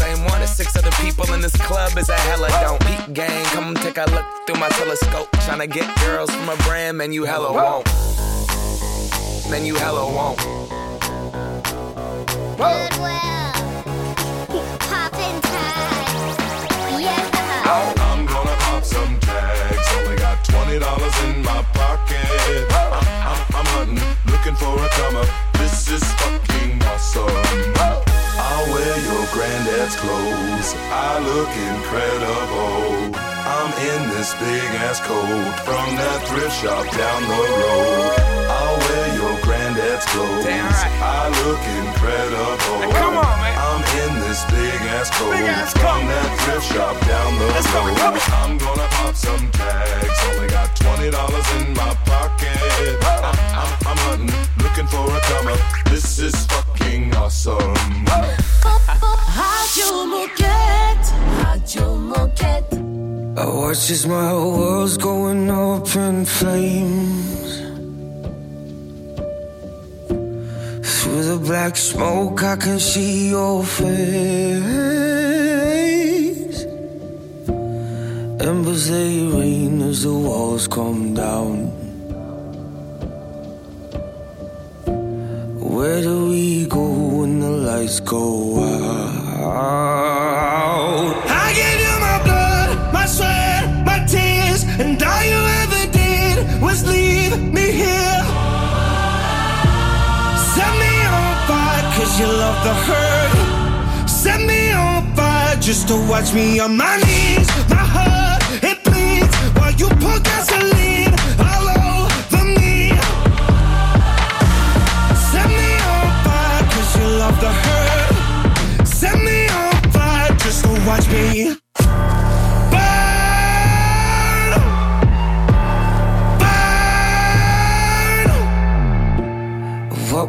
same 0.00 0.24
one 0.24 0.40
as 0.40 0.56
six 0.56 0.74
other 0.76 0.90
people 0.92 1.30
in 1.34 1.40
this 1.42 1.56
club 1.68 1.96
is 1.98 2.08
a 2.08 2.18
hella 2.28 2.48
don't. 2.62 2.80
Peak 2.86 3.12
gang, 3.12 3.44
come 3.54 3.74
take 3.74 3.98
a 3.98 4.06
look 4.14 4.24
through 4.46 4.58
my 4.58 4.70
telescope. 4.70 5.28
Tryna 5.44 5.70
get 5.70 5.86
girls 6.00 6.30
from 6.30 6.48
a 6.48 6.56
brand, 6.64 6.96
man, 6.96 7.12
you 7.12 7.24
hella 7.24 7.52
won't. 7.52 7.86
Man, 9.50 9.66
you 9.66 9.74
hella 9.74 10.04
won't. 10.16 10.40
I'm 18.08 18.26
gonna 18.26 18.56
pop 18.64 18.84
some 18.84 19.20
tags. 19.20 19.88
Only 19.96 20.16
got 20.16 20.42
twenty 20.44 20.78
dollars 20.78 21.16
in 21.24 21.42
my 21.42 21.62
pocket. 21.74 22.26
I'm, 22.70 22.92
I'm, 23.30 23.40
I'm 23.58 23.66
hunting, 23.74 24.02
looking 24.32 24.56
for 24.56 24.74
a 24.82 24.88
come 24.98 25.16
up. 25.16 25.28
This 25.58 25.88
is 25.88 26.04
fucking 26.20 26.82
awesome. 26.84 28.09
I'll 28.60 28.74
wear 28.74 28.96
your 29.08 29.26
granddad's 29.32 29.96
clothes. 29.96 30.74
I 30.92 31.16
look 31.24 31.48
incredible. 31.72 33.08
I'm 33.16 33.72
in 33.88 34.10
this 34.12 34.34
big 34.34 34.68
ass 34.84 35.00
coat 35.00 35.54
from 35.64 35.96
that 35.96 36.20
thrift 36.28 36.52
shop 36.60 36.84
down 36.92 37.22
the 37.24 37.40
road. 37.56 38.20
I'll 38.52 38.79
wear 39.80 39.88
your 39.88 40.00
granddad's 40.00 40.06
clothes. 40.06 40.46
I 40.46 41.28
look 41.44 41.62
incredible. 41.80 42.92
come 42.92 43.16
on, 43.16 43.36
man. 43.40 43.56
I'm 43.58 43.82
in 44.04 44.12
this 44.20 44.44
big 44.46 44.80
ass 44.92 45.10
coat 45.18 45.34
ass 45.34 45.72
from 45.72 45.82
coat. 45.82 46.08
that 46.08 46.30
thrift 46.44 46.66
shop 46.72 46.96
down 47.06 47.38
the 47.38 47.46
Let's 47.46 47.66
road. 47.72 47.96
come 47.96 48.14
on. 48.14 48.20
I'm 48.50 48.58
gonna 48.58 48.88
pop 48.90 49.14
some 49.14 49.50
tags. 49.52 50.18
Only 50.28 50.48
got 50.48 50.76
twenty 50.76 51.10
dollars 51.10 51.48
in 51.58 51.74
my 51.74 51.94
pocket. 52.04 52.56
I'm, 53.02 53.34
I'm, 53.60 53.72
I'm 53.88 53.98
hunting, 54.06 54.34
looking 54.62 54.86
for 54.86 55.04
a 55.16 55.20
come 55.20 55.48
up. 55.48 55.60
This 55.86 56.18
is 56.18 56.34
fucking 56.46 57.14
awesome. 57.16 57.74
Radio 59.40 59.90
Moquette. 60.12 61.08
Radio 61.44 61.96
Moquette. 61.96 63.38
I 63.38 63.46
watch 63.46 63.90
as 63.90 64.06
my 64.06 64.32
world's 64.34 64.98
going 64.98 65.50
up 65.50 65.94
in 65.96 66.24
flames. 66.24 67.59
Through 71.10 71.24
the 71.24 71.38
black 71.38 71.76
smoke, 71.76 72.44
I 72.44 72.54
can 72.54 72.78
see 72.78 73.30
your 73.30 73.64
face. 73.64 73.82
Embers 78.38 78.88
they 78.88 79.26
rain 79.26 79.82
as 79.82 80.04
the 80.04 80.14
walls 80.14 80.68
come 80.68 81.14
down. 81.14 81.72
Where 85.74 86.00
do 86.00 86.28
we 86.28 86.66
go 86.66 86.86
when 87.18 87.40
the 87.40 87.50
lights 87.50 87.98
go 87.98 88.60
out? 88.60 89.00
You 102.20 102.26
love 102.26 102.58
the 102.64 102.74
hurt. 102.86 104.08
Set 104.08 104.40
me 104.40 104.72
on 104.72 105.14
fire 105.16 105.56
just 105.56 105.88
to 105.88 105.96
watch 106.06 106.34
me 106.34 106.60
on 106.60 106.76
my 106.76 106.96
knees. 107.04 107.48
My 107.68 107.84
heart, 107.94 108.19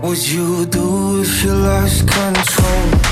What 0.02 0.10
would 0.10 0.32
you 0.32 0.66
do 0.66 1.22
if 1.22 1.44
you 1.44 1.54
lost 1.54 2.08
control? 2.08 3.11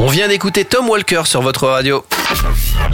On 0.00 0.10
vient 0.10 0.28
d'écouter 0.28 0.64
Tom 0.64 0.88
Walker 0.88 1.22
sur 1.24 1.42
votre 1.42 1.66
radio. 1.66 2.04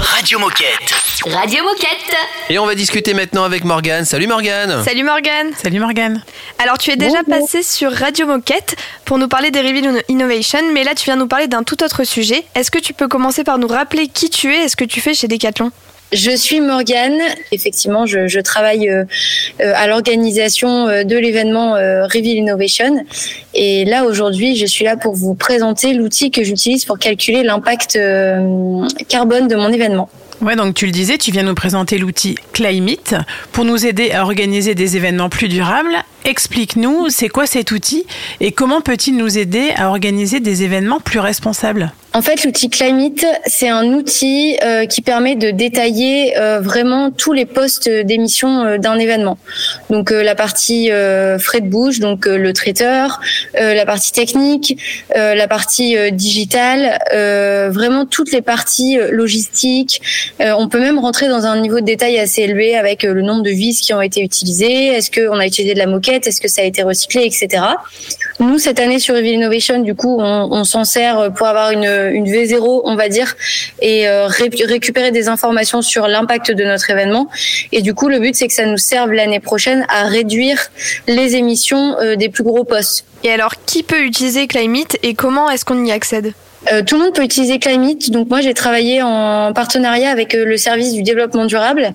Radio 0.05 0.39
Moquette. 0.39 0.95
Radio 1.27 1.65
Moquette. 1.65 2.17
Et 2.51 2.59
on 2.59 2.67
va 2.67 2.75
discuter 2.75 3.15
maintenant 3.15 3.45
avec 3.45 3.65
Morgane. 3.65 4.05
Salut 4.05 4.27
Morgane. 4.27 4.85
Salut 4.85 5.03
Morgane. 5.03 5.53
Salut 5.61 5.81
Morgane. 5.81 6.23
Alors 6.59 6.79
tu 6.79 6.91
es 6.91 6.97
déjà 6.97 7.23
passé 7.25 7.63
sur 7.63 7.91
Radio 7.93 8.27
Moquette 8.27 8.77
pour 9.05 9.19
nous 9.19 9.29
parler 9.29 9.51
des 9.51 9.61
Reveal 9.61 10.03
Innovation, 10.09 10.61
mais 10.73 10.85
là 10.85 10.95
tu 10.95 11.05
viens 11.05 11.17
nous 11.17 11.27
parler 11.27 11.49
d'un 11.49 11.63
tout 11.63 11.83
autre 11.83 12.05
sujet. 12.05 12.45
Est-ce 12.55 12.71
que 12.71 12.79
tu 12.79 12.93
peux 12.93 13.09
commencer 13.09 13.45
par 13.45 13.59
nous 13.59 13.67
rappeler 13.69 14.09
qui 14.09 14.31
tu 14.31 14.55
es 14.55 14.65
et 14.65 14.69
ce 14.69 14.77
que 14.77 14.85
tu 14.85 15.01
fais 15.01 15.15
chez 15.15 15.27
Decathlon? 15.27 15.71
Je 16.15 16.31
suis 16.37 16.61
Morgane. 16.61 17.19
Effectivement, 17.51 18.07
je, 18.07 18.41
travaille 18.41 18.89
euh, 18.89 19.05
euh, 19.61 19.73
à 19.75 19.89
l'organisation 19.89 20.87
euh, 20.87 21.03
de 21.03 21.17
l'événement 21.17 21.73
Reveal 21.73 22.37
Innovation. 22.37 23.05
Et 23.53 23.85
là, 23.85 24.05
aujourd'hui, 24.05 24.55
je 24.55 24.65
suis 24.65 24.85
là 24.85 24.97
pour 24.97 25.15
vous 25.15 25.35
présenter 25.35 25.93
l'outil 25.93 26.31
que 26.31 26.45
j'utilise 26.45 26.85
pour 26.85 26.99
calculer 26.99 27.43
l'impact 27.43 27.99
carbone 29.09 29.49
de 29.49 29.57
mon 29.57 29.73
événement. 29.73 30.09
Ouais, 30.41 30.57
donc 30.57 30.75
tu 30.75 30.87
le 30.87 30.93
disais, 30.93 31.19
tu 31.19 31.33
viens 31.33 31.43
nous 31.43 31.55
présenter 31.55 31.99
l'outil 31.99 32.37
Climate 32.53 33.15
pour 33.53 33.65
nous 33.65 33.85
aider 33.85 34.13
à 34.13 34.23
organiser 34.23 34.75
des 34.75 34.97
événements 34.97 35.29
plus 35.29 35.49
durables. 35.49 35.97
Explique-nous, 36.25 37.11
c'est 37.11 37.29
quoi 37.29 37.47
cet 37.47 37.71
outil 37.71 38.07
et 38.41 38.51
comment 38.51 38.81
peut-il 38.81 39.17
nous 39.17 39.37
aider 39.37 39.73
à 39.77 39.91
organiser 39.91 40.41
des 40.41 40.63
événements 40.63 41.01
plus 41.01 41.19
responsables? 41.19 41.93
En 42.17 42.23
fait, 42.23 42.45
l'outil 42.45 42.71
Climate, 42.71 43.27
c'est 43.45 43.69
un 43.69 43.87
outil 43.87 44.57
euh, 44.63 44.87
qui 44.87 45.03
permet 45.03 45.35
de 45.35 45.51
détailler 45.51 46.39
euh, 46.39 46.61
vraiment 46.61 47.11
tous 47.11 47.33
les 47.33 47.45
postes 47.45 47.89
d'émission 47.89 48.63
euh, 48.63 48.79
d'un 48.79 49.01
événement. 49.01 49.37
Donc 49.91 50.13
la 50.13 50.37
partie 50.37 50.91
frais 51.39 51.61
de 51.61 51.69
bouche, 51.69 51.99
donc 51.99 52.27
le 52.27 52.53
traiteur, 52.53 53.21
la 53.55 53.85
partie 53.85 54.13
technique, 54.13 54.79
la 55.15 55.49
partie 55.49 55.97
digitale, 56.13 56.99
vraiment 57.71 58.07
toutes 58.07 58.33
les 58.33 58.43
parties 58.43 58.99
logistiques. 59.11 60.01
On 60.41 60.69
peut 60.69 60.81
même 60.81 60.99
rentrer 60.99 61.29
dans 61.29 61.47
un 61.47 61.61
niveau 61.61 61.81
de 61.81 61.85
détail 61.85 62.19
assez 62.19 62.43
élevé 62.43 62.77
avec 62.77 63.03
le 63.03 63.23
nombre 63.23 63.43
de 63.43 63.51
vis 63.51 63.81
qui 63.81 63.93
ont 63.95 64.01
été 64.01 64.21
utilisées, 64.21 64.87
est-ce 64.87 65.11
qu'on 65.11 65.39
a 65.39 65.47
utilisé 65.47 65.75
de 65.75 65.79
la 65.79 65.87
moquette, 65.87 66.14
est-ce 66.27 66.41
que 66.41 66.49
ça 66.49 66.63
a 66.63 66.65
été 66.65 66.83
recyclé, 66.83 67.25
etc. 67.25 67.63
Nous, 68.41 68.59
cette 68.59 68.81
année 68.81 68.99
sur 68.99 69.15
Reveal 69.15 69.35
Innovation, 69.35 69.79
du 69.79 69.95
coup, 69.95 70.19
on, 70.21 70.65
s'en 70.65 70.85
sert 70.85 71.33
pour 71.35 71.47
avoir 71.47 71.71
une, 71.71 71.85
une 71.85 72.27
V0, 72.27 72.83
on 72.85 72.97
va 72.97 73.09
dire, 73.09 73.37
et 73.81 74.09
euh, 74.09 74.27
ré- 74.27 74.51
récupérer 74.65 75.11
des 75.11 75.29
informations 75.29 75.83
sur 75.83 76.09
l'impact 76.09 76.51
de 76.51 76.65
notre 76.65 76.91
événement. 76.91 77.29
Et 77.73 77.83
du 77.83 77.95
coup, 77.95 78.09
le 78.09 78.19
but, 78.19 78.35
c'est 78.35 78.49
que 78.49 78.55
ça 78.55 78.67
nous 78.67 78.79
serve 78.79 79.13
l'année 79.13 79.41
prochaine 79.41 79.87
à 79.89 80.05
réduire 80.05 80.59
les 81.07 81.37
émissions 81.37 81.97
euh, 82.01 82.17
des 82.17 82.29
plus 82.29 82.45
gros 82.45 82.65
postes. 82.65 83.05
Et 83.23 83.31
alors, 83.31 83.53
qui 83.67 83.83
peut 83.83 84.03
utiliser 84.03 84.47
Climate 84.47 84.97
et 85.03 85.15
comment 85.15 85.49
est-ce 85.51 85.65
qu'on 85.65 85.85
y 85.85 85.93
accède? 85.93 86.33
Euh, 86.73 86.83
tout 86.83 86.97
le 86.97 87.05
monde 87.05 87.15
peut 87.15 87.23
utiliser 87.23 87.59
Climate. 87.59 88.11
Donc 88.11 88.31
moi, 88.31 88.41
j'ai 88.41 88.55
travaillé 88.55 89.03
en 89.03 89.53
partenariat 89.53 90.11
avec 90.11 90.35
euh, 90.35 90.45
le 90.45 90.57
service 90.57 90.93
du 90.93 91.03
développement 91.03 91.45
durable 91.47 91.93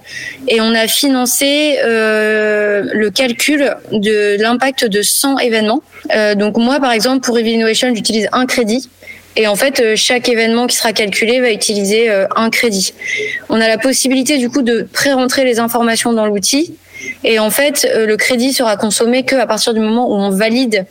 et 0.47 0.61
on 0.61 0.73
a 0.73 0.87
financé 0.87 1.79
euh, 1.83 2.83
le 2.93 3.09
calcul 3.09 3.75
de 3.91 4.39
l'impact 4.39 4.85
de 4.85 5.01
100 5.01 5.39
événements. 5.39 5.81
Euh, 6.13 6.35
donc 6.35 6.57
moi, 6.57 6.79
par 6.79 6.91
exemple, 6.91 7.21
pour 7.21 7.35
Reveal 7.35 7.53
Innovation, 7.53 7.93
j'utilise 7.93 8.27
un 8.31 8.45
crédit. 8.45 8.89
Et 9.35 9.47
en 9.47 9.55
fait, 9.55 9.79
euh, 9.79 9.95
chaque 9.95 10.27
événement 10.27 10.67
qui 10.67 10.75
sera 10.75 10.91
calculé 10.91 11.39
va 11.39 11.51
utiliser 11.51 12.09
euh, 12.09 12.25
un 12.35 12.49
crédit. 12.49 12.93
On 13.49 13.61
a 13.61 13.67
la 13.67 13.77
possibilité 13.77 14.37
du 14.37 14.49
coup 14.49 14.61
de 14.61 14.87
pré-rentrer 14.91 15.45
les 15.45 15.59
informations 15.59 16.13
dans 16.13 16.25
l'outil. 16.25 16.75
Et 17.23 17.39
en 17.39 17.49
fait, 17.49 17.87
le 17.95 18.17
crédit 18.17 18.51
sera 18.51 18.75
consommé 18.75 19.23
que 19.23 19.35
à 19.37 19.47
partir 19.47 19.73
du 19.73 19.79
moment 19.79 20.09
où 20.09 20.15
on 20.15 20.31
valide 20.31 20.85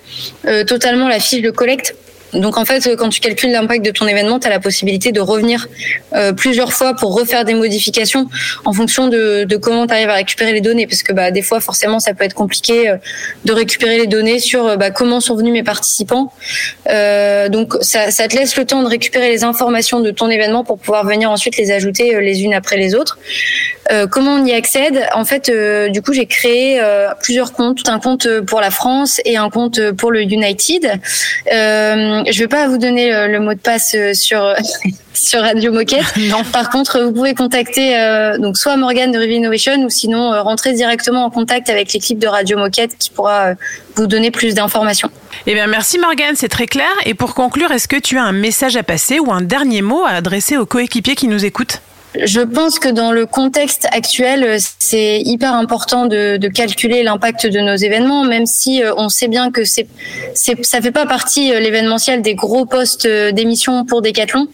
totalement 0.67 1.07
la 1.07 1.21
fiche 1.21 1.43
de 1.43 1.51
collecte 1.51 1.95
donc 2.33 2.59
en 2.59 2.65
fait, 2.65 2.97
quand 2.97 3.09
tu 3.09 3.21
calcules 3.21 3.51
l'impact 3.51 3.85
de 3.85 3.91
ton 3.91 4.07
événement, 4.07 4.39
tu 4.39 4.47
as 4.47 4.51
la 4.51 4.61
possibilité 4.61 5.13
de 5.13 5.21
revenir 5.21 5.67
euh, 6.15 6.33
plusieurs 6.33 6.73
fois 6.73 6.95
pour 6.95 7.15
refaire 7.15 7.45
des 7.45 7.55
modifications 7.55 8.29
en 8.65 8.73
fonction 8.73 9.09
de, 9.09 9.45
de 9.45 9.57
comment 9.57 9.87
tu 9.87 9.95
arrives 9.95 10.11
à 10.11 10.15
récupérer 10.15 10.53
les 10.53 10.61
données. 10.61 10.87
Parce 10.87 11.03
que 11.03 11.13
bah, 11.13 11.31
des 11.31 11.43
fois, 11.43 11.61
forcément, 11.61 12.01
ça 12.01 12.15
peut 12.15 12.25
être 12.25 12.35
compliqué 12.35 12.89
euh, 12.89 12.97
de 13.45 13.53
récupérer 13.53 13.99
les 13.99 14.07
données 14.07 14.39
sur 14.39 14.67
euh, 14.67 14.77
bah, 14.77 14.91
comment 14.91 15.21
sont 15.21 15.37
venus 15.37 15.53
mes 15.53 15.63
participants. 15.63 16.33
Donc 16.87 17.75
ça, 17.81 18.11
te 18.11 18.37
laisse 18.37 18.57
le 18.57 18.65
temps 18.65 18.83
de 18.83 18.89
récupérer 18.89 19.31
les 19.31 19.45
informations 19.45 20.01
de 20.01 20.11
ton 20.11 20.29
événement 20.29 20.65
pour 20.65 20.79
pouvoir 20.79 21.05
venir 21.07 21.31
ensuite 21.31 21.57
les 21.57 21.71
ajouter 21.71 22.21
les 22.21 22.43
unes 22.43 22.55
après 22.55 22.77
les 22.77 22.95
autres. 22.95 23.19
Comment 24.11 24.35
on 24.35 24.45
y 24.45 24.53
accède? 24.53 25.07
En 25.15 25.25
fait, 25.25 25.51
du 25.91 26.03
coup, 26.03 26.13
j'ai 26.13 26.27
créé 26.27 26.81
plusieurs 27.23 27.53
comptes. 27.53 27.89
Un 27.89 27.99
compte 27.99 28.29
pour 28.41 28.61
la 28.61 28.71
France 28.71 29.21
et 29.25 29.37
un 29.37 29.51
compte 29.51 29.93
pour 29.93 30.11
le 30.11 30.23
United. 30.23 31.01
Je 32.27 32.39
vais 32.39 32.49
pas 32.49 32.69
vous 32.69 32.79
donner 32.79 33.11
le, 33.11 33.33
le 33.33 33.41
mot 33.41 33.55
de 33.55 33.59
passe 33.59 33.95
euh, 33.95 34.15
sur 34.15 34.55
sur 35.19 35.41
Radio 35.41 35.73
Moquette. 35.73 36.17
non. 36.17 36.45
Par 36.53 36.71
contre, 36.71 37.01
vous 37.01 37.13
pouvez 37.13 37.35
contacter 37.35 37.99
euh, 37.99 38.39
donc 38.39 38.57
soit 38.57 38.77
Morgane 38.77 39.13
de 39.13 39.23
Innovation 39.23 39.83
ou 39.83 39.91
sinon 39.91 40.33
euh, 40.33 40.43
rentrer 40.43 40.73
directement 40.73 41.25
en 41.25 41.31
contact 41.31 41.69
avec 41.71 41.93
l'équipe 41.93 42.19
de 42.19 42.27
Radio 42.27 42.59
Moquette 42.59 42.97
qui 42.99 43.11
pourra 43.11 43.49
euh, 43.49 43.55
vous 43.97 44.07
donner 44.07 44.31
plus 44.31 44.55
d'informations. 44.55 45.11
Eh 45.47 45.55
bien, 45.55 45.67
merci 45.67 45.99
Morgane, 45.99 46.35
c'est 46.37 46.49
très 46.49 46.67
clair. 46.67 46.91
Et 47.05 47.15
pour 47.15 47.35
conclure, 47.35 47.71
est-ce 47.71 47.89
que 47.89 47.97
tu 47.97 48.17
as 48.19 48.23
un 48.23 48.33
message 48.33 48.77
à 48.77 48.83
passer 48.83 49.19
ou 49.19 49.33
un 49.33 49.43
dernier 49.43 49.83
mot 49.83 50.05
à 50.05 50.11
adresser 50.11 50.57
aux 50.57 50.67
coéquipiers 50.67 51.15
qui 51.15 51.29
nous 51.29 51.45
écoutent? 51.45 51.81
Je 52.15 52.41
pense 52.41 52.79
que 52.79 52.89
dans 52.89 53.13
le 53.13 53.27
contexte 53.27 53.87
actuel, 53.93 54.59
c'est 54.79 55.21
hyper 55.21 55.55
important 55.55 56.07
de, 56.07 56.39
de 56.39 56.49
calculer 56.49 57.03
l'impact 57.03 57.47
de 57.47 57.61
nos 57.61 57.77
événements, 57.77 58.25
même 58.25 58.47
si 58.47 58.83
euh, 58.83 58.95
on 58.97 59.11
sait 59.11 59.29
bien 59.29 59.51
que 59.51 59.65
c'est, 59.65 59.87
c'est, 60.33 60.65
ça 60.65 60.81
fait 60.81 60.91
pas 60.91 61.05
partie 61.05 61.53
euh, 61.53 61.61
l'événementiel 61.61 62.23
des 62.23 62.35
gros 62.35 62.65
postes 62.65 63.05
euh, 63.05 63.31
d'émission 63.31 63.85
pour 63.85 64.01
Decathlon, 64.01 64.49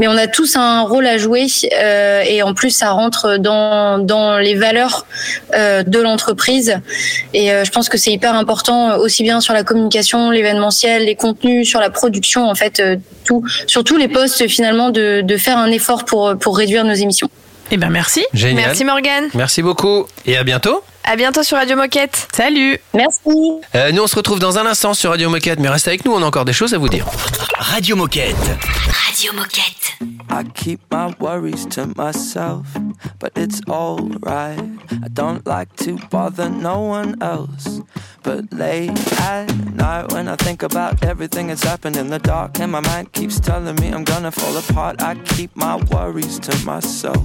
mais 0.00 0.08
on 0.08 0.16
a 0.16 0.26
tous 0.26 0.56
un 0.56 0.80
rôle 0.80 1.06
à 1.06 1.18
jouer 1.18 1.46
euh, 1.78 2.22
et 2.26 2.42
en 2.42 2.54
plus 2.54 2.70
ça 2.70 2.90
rentre 2.90 3.36
dans 3.36 3.98
dans 3.98 4.38
les 4.38 4.54
valeurs 4.54 5.06
euh, 5.54 5.82
de 5.82 5.98
l'entreprise. 5.98 6.78
Et 7.34 7.52
euh, 7.52 7.64
je 7.64 7.70
pense 7.72 7.90
que 7.90 7.98
c'est 7.98 8.10
hyper 8.10 8.34
important 8.34 8.96
aussi 8.96 9.22
bien 9.22 9.42
sur 9.42 9.52
la 9.52 9.64
communication, 9.64 10.30
l'événementiel, 10.30 11.04
les 11.04 11.14
contenus, 11.14 11.68
sur 11.68 11.80
la 11.80 11.90
production 11.90 12.48
en 12.48 12.54
fait 12.54 12.82
tout, 13.24 13.44
sur 13.66 13.84
tous 13.84 13.98
les 13.98 14.08
postes 14.08 14.48
finalement 14.48 14.88
de, 14.88 15.20
de 15.20 15.36
faire 15.36 15.58
un 15.58 15.70
effort 15.70 16.06
pour 16.06 16.36
pour 16.38 16.56
réduire 16.56 16.85
nos 16.86 16.94
émissions. 16.94 17.28
Eh 17.70 17.76
bien, 17.76 17.90
merci. 17.90 18.24
Génial. 18.32 18.66
Merci 18.66 18.84
Morgane. 18.84 19.28
Merci 19.34 19.62
beaucoup 19.62 20.06
et 20.24 20.36
à 20.36 20.44
bientôt. 20.44 20.82
À 21.08 21.14
bientôt 21.14 21.44
sur 21.44 21.56
Radio 21.56 21.76
Moquette. 21.76 22.28
Salut. 22.34 22.78
Merci. 22.92 23.20
Euh, 23.76 23.92
nous, 23.92 24.02
on 24.02 24.06
se 24.08 24.16
retrouve 24.16 24.40
dans 24.40 24.58
un 24.58 24.66
instant 24.66 24.92
sur 24.92 25.10
Radio 25.10 25.30
Moquette, 25.30 25.60
mais 25.60 25.68
restez 25.68 25.90
avec 25.90 26.04
nous, 26.04 26.12
on 26.12 26.20
a 26.20 26.26
encore 26.26 26.44
des 26.44 26.52
choses 26.52 26.74
à 26.74 26.78
vous 26.78 26.88
dire. 26.88 27.06
Radio 27.58 27.94
Moquette. 27.94 28.34
Radio 29.06 29.32
Moquette. 29.32 29.94
I 30.28 30.42
keep 30.54 30.80
my 30.90 31.14
worries 31.20 31.64
to 31.68 31.86
myself, 31.96 32.66
but 33.20 33.30
it's 33.36 33.60
alright. 33.68 34.58
I 34.90 35.08
don't 35.10 35.46
like 35.46 35.68
to 35.84 35.96
bother 36.10 36.50
no 36.50 36.80
one 36.80 37.14
else. 37.22 37.80
But 38.24 38.52
late 38.52 38.90
at 39.20 39.46
night, 39.76 40.12
when 40.12 40.26
I 40.26 40.34
think 40.34 40.64
about 40.64 41.04
everything 41.04 41.46
that's 41.46 41.62
happened 41.62 41.96
in 41.96 42.10
the 42.10 42.18
dark, 42.18 42.58
and 42.58 42.72
my 42.72 42.80
mind 42.80 43.12
keeps 43.12 43.38
telling 43.38 43.76
me 43.76 43.92
I'm 43.92 44.02
gonna 44.02 44.32
fall 44.32 44.56
apart, 44.56 45.00
I 45.00 45.14
keep 45.36 45.54
my 45.54 45.76
worries 45.92 46.40
to 46.40 46.66
myself. 46.66 47.24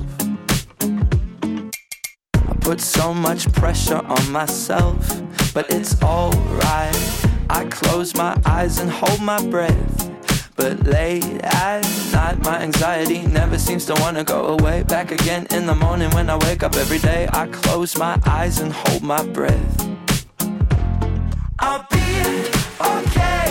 Put 2.61 2.79
so 2.79 3.13
much 3.13 3.51
pressure 3.53 4.01
on 4.05 4.31
myself, 4.31 4.95
but 5.53 5.69
it's 5.69 6.01
alright. 6.01 7.25
I 7.49 7.65
close 7.69 8.15
my 8.15 8.39
eyes 8.45 8.79
and 8.79 8.89
hold 8.89 9.21
my 9.21 9.41
breath. 9.47 10.09
But 10.55 10.83
late 10.85 11.25
at 11.43 11.81
night, 12.13 12.43
my 12.45 12.61
anxiety 12.61 13.25
never 13.25 13.57
seems 13.57 13.85
to 13.87 13.95
wanna 13.95 14.23
go 14.23 14.57
away. 14.59 14.83
Back 14.83 15.11
again 15.11 15.47
in 15.51 15.65
the 15.65 15.75
morning 15.75 16.09
when 16.11 16.29
I 16.29 16.37
wake 16.37 16.61
up 16.63 16.75
every 16.75 16.99
day, 16.99 17.27
I 17.33 17.47
close 17.47 17.97
my 17.97 18.19
eyes 18.25 18.59
and 18.59 18.71
hold 18.71 19.01
my 19.01 19.23
breath. 19.23 19.87
I'll 21.59 21.85
be 21.89 22.47
okay, 22.79 23.50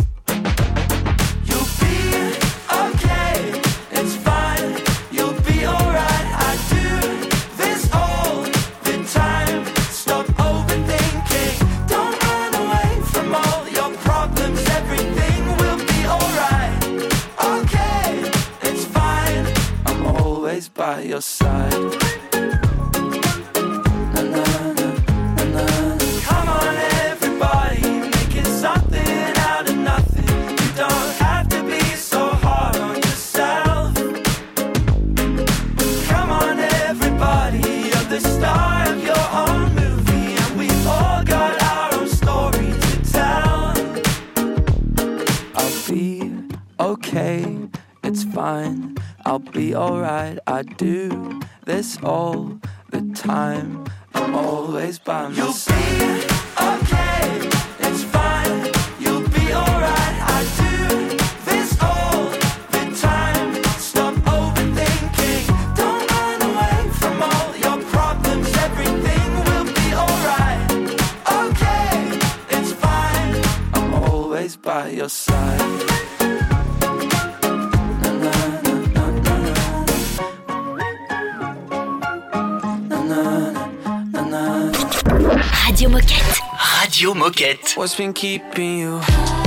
By 20.73 21.01
your 21.01 21.21
side. 21.21 22.30
I 50.61 50.63
do 50.63 51.41
this 51.65 51.97
all 52.03 52.59
the 52.91 53.01
time. 53.15 53.83
I'm 54.13 54.35
always 54.35 54.99
by 54.99 55.29
myself. 55.29 56.30
Radio 87.01 87.15
Moquette. 87.15 87.75
What's 87.77 87.95
been 87.95 88.13
keeping 88.13 88.77
you? 88.77 89.40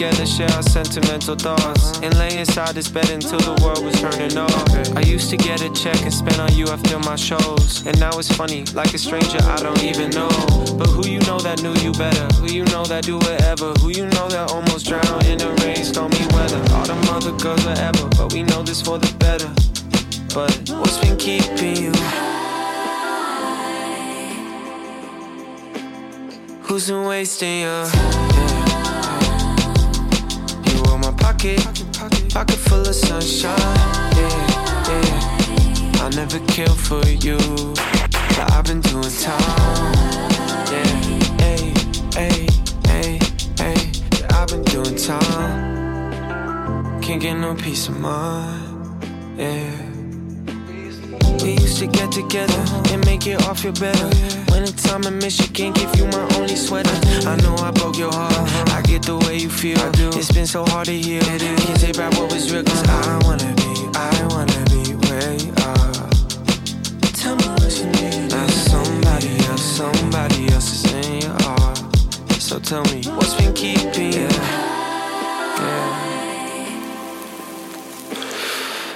Together, 0.00 0.24
share 0.24 0.50
our 0.52 0.62
sentimental 0.62 1.34
thoughts, 1.34 1.98
and 2.00 2.16
lay 2.16 2.38
inside 2.38 2.74
this 2.74 2.88
bed 2.88 3.10
until 3.10 3.38
the 3.38 3.52
world 3.62 3.84
was 3.84 4.00
turning 4.00 4.34
off. 4.38 4.96
I 4.96 5.02
used 5.02 5.28
to 5.28 5.36
get 5.36 5.60
a 5.60 5.70
check 5.74 6.00
and 6.02 6.14
spend 6.14 6.40
on 6.40 6.54
you 6.54 6.64
after 6.68 6.98
my 7.00 7.16
shows, 7.16 7.86
and 7.86 8.00
now 8.00 8.08
it's 8.18 8.32
funny, 8.34 8.64
like 8.72 8.94
a 8.94 8.98
stranger 8.98 9.36
I 9.42 9.56
don't 9.56 9.82
even 9.82 10.08
know. 10.08 10.30
But 10.78 10.88
who 10.88 11.06
you 11.06 11.20
know 11.28 11.38
that 11.40 11.62
knew 11.62 11.74
you 11.84 11.92
better? 11.92 12.26
Who 12.40 12.50
you 12.50 12.64
know 12.72 12.84
that 12.84 13.04
do 13.04 13.18
whatever? 13.18 13.74
Who 13.80 13.90
you 13.90 14.06
know 14.06 14.28
that 14.30 14.50
almost 14.50 14.86
drowned 14.86 15.26
in 15.26 15.36
the 15.36 15.52
rain, 15.60 15.84
stormy 15.84 16.24
weather? 16.32 16.62
All 16.72 16.86
them 16.86 17.02
other 17.12 17.36
girls 17.36 17.62
forever, 17.62 18.08
but 18.16 18.32
we 18.32 18.42
know 18.42 18.62
this 18.62 18.80
for 18.80 18.96
the 18.96 19.12
better. 19.18 19.52
But 20.32 20.50
what's 20.80 20.96
been 20.96 21.18
keeping 21.18 21.76
you? 21.76 21.92
Who's 26.62 26.86
been 26.88 27.04
wasting 27.04 27.60
your 27.60 27.84
Yeah. 27.84 28.29
Pocket, 31.40 31.64
pocket 32.32 32.56
full 32.56 32.80
of 32.80 32.94
sunshine. 32.94 33.56
Yeah, 34.16 34.88
yeah. 34.88 36.02
I'll 36.02 36.10
never 36.10 36.38
kill 36.46 36.74
for 36.74 37.06
you, 37.06 37.38
but 37.38 38.50
I've 38.52 38.64
been 38.64 38.80
doing 38.82 39.10
time. 39.10 39.94
Yeah, 40.70 40.84
hey, 41.40 41.72
hey, 42.14 42.46
hey, 42.86 43.18
hey. 43.58 43.90
I've 44.30 44.48
been 44.48 44.62
doing 44.64 44.96
time. 44.96 47.00
Can't 47.00 47.22
get 47.22 47.34
no 47.34 47.54
peace 47.54 47.88
of 47.88 47.98
mind. 47.98 49.04
Yeah. 49.38 49.89
We 51.42 51.52
used 51.52 51.78
to 51.78 51.86
get 51.86 52.12
together 52.12 52.62
and 52.92 53.04
make 53.06 53.26
it 53.26 53.42
all 53.46 53.54
feel 53.54 53.72
better. 53.72 54.06
Winter 54.52 54.72
time 54.72 55.04
in 55.04 55.18
Michigan, 55.18 55.72
give 55.72 55.96
you 55.96 56.04
my 56.06 56.28
only 56.36 56.54
sweater. 56.54 56.94
I 57.26 57.36
know 57.36 57.54
I 57.56 57.70
broke 57.70 57.96
your 57.96 58.12
heart. 58.12 58.34
I 58.72 58.82
get 58.82 59.02
the 59.02 59.16
way 59.16 59.38
you 59.38 59.48
feel. 59.48 59.78
It's 60.18 60.30
been 60.32 60.46
so 60.46 60.64
hard 60.66 60.86
to 60.86 60.92
heal. 60.92 61.22
Can't 61.22 61.80
take 61.80 61.96
back 61.96 62.12
what 62.18 62.30
was 62.30 62.52
real, 62.52 62.62
cause 62.62 62.86
I 62.88 63.18
wanna 63.24 63.54
be, 63.56 63.88
I 63.94 64.26
wanna 64.28 64.64
be 64.68 64.94
where 65.08 65.32
you 65.34 65.52
are. 65.64 66.10
Tell 67.14 67.36
me 67.36 67.48
what 67.56 67.72
you 67.78 67.86
need. 67.86 68.30
Now 68.30 68.46
somebody 68.46 69.30
else, 69.48 69.62
somebody 69.62 70.52
else 70.52 70.72
is 70.72 70.92
in 70.92 71.22
your 71.22 71.36
heart. 71.42 71.78
So 72.38 72.58
tell 72.58 72.84
me, 72.84 73.02
what's 73.16 73.34
been 73.34 73.54
keeping 73.54 74.12
you? 74.12 74.28
Yeah. 74.28 74.60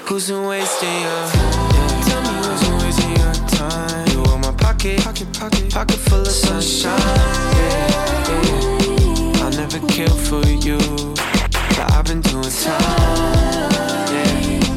Who's 0.04 0.28
been 0.28 0.44
wasting 0.46 1.00
you? 1.00 1.53
Pocket, 4.84 5.02
pocket, 5.02 5.32
pocket, 5.32 5.72
pocket 5.72 5.96
full 5.96 6.20
of 6.20 6.28
sunshine. 6.28 6.98
Yeah, 7.56 8.28
yeah. 8.28 9.42
I'll 9.42 9.50
never 9.50 9.78
kill 9.88 10.14
for 10.14 10.44
you, 10.46 10.76
but 10.76 11.92
I've 11.92 12.04
been 12.04 12.20
doing 12.20 12.44
time. 12.44 12.80
Yeah, 14.12 14.26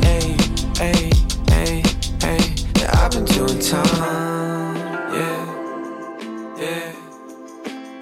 hey, 0.06 0.38
hey, 0.78 1.12
hey, 1.50 1.84
hey. 2.22 2.56
Yeah, 2.78 3.04
I've 3.04 3.12
been 3.12 3.26
doing 3.26 3.60
time. 3.60 4.76
Yeah, 5.14 5.46
yeah, 6.58 6.94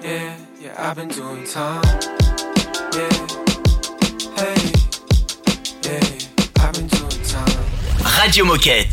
yeah, 0.02 0.36
yeah. 0.60 0.74
I've 0.78 0.96
been 0.96 1.08
doing 1.08 1.44
time. 1.44 1.82
Yeah. 2.94 3.26
I've 6.58 6.72
been 6.72 6.86
doing 6.86 7.22
time. 7.24 7.64
Radio 8.20 8.44
Moquette. 8.44 8.85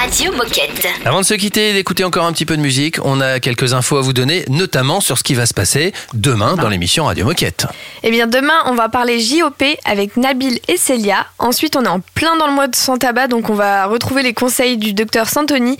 Radio, 0.00 0.32
Moquette. 0.32 0.88
Avant 1.04 1.20
de 1.20 1.26
se 1.26 1.34
quitter 1.34 1.68
et 1.68 1.72
d'écouter 1.74 2.04
encore 2.04 2.24
un 2.24 2.32
petit 2.32 2.46
peu 2.46 2.56
de 2.56 2.62
musique, 2.62 2.96
on 3.04 3.20
a 3.20 3.38
quelques 3.38 3.74
infos 3.74 3.98
à 3.98 4.00
vous 4.00 4.14
donner, 4.14 4.46
notamment 4.48 5.02
sur 5.02 5.18
ce 5.18 5.22
qui 5.22 5.34
va 5.34 5.44
se 5.44 5.52
passer 5.52 5.92
demain 6.14 6.56
dans 6.56 6.70
l'émission 6.70 7.04
Radio 7.04 7.26
Moquette. 7.26 7.66
Eh 8.02 8.10
bien, 8.10 8.26
demain, 8.26 8.54
on 8.64 8.74
va 8.74 8.88
parler 8.88 9.20
JOP 9.20 9.62
avec 9.84 10.16
Nabil 10.16 10.58
et 10.68 10.78
Célia. 10.78 11.26
Ensuite, 11.38 11.76
on 11.76 11.84
est 11.84 11.88
en 11.88 12.00
plein 12.14 12.38
dans 12.38 12.46
le 12.46 12.54
mois 12.54 12.66
de 12.66 12.74
sans 12.76 12.96
tabac, 12.96 13.28
donc 13.28 13.50
on 13.50 13.54
va 13.54 13.84
retrouver 13.84 14.22
les 14.22 14.32
conseils 14.32 14.78
du 14.78 14.94
docteur 14.94 15.28
Santoni 15.28 15.76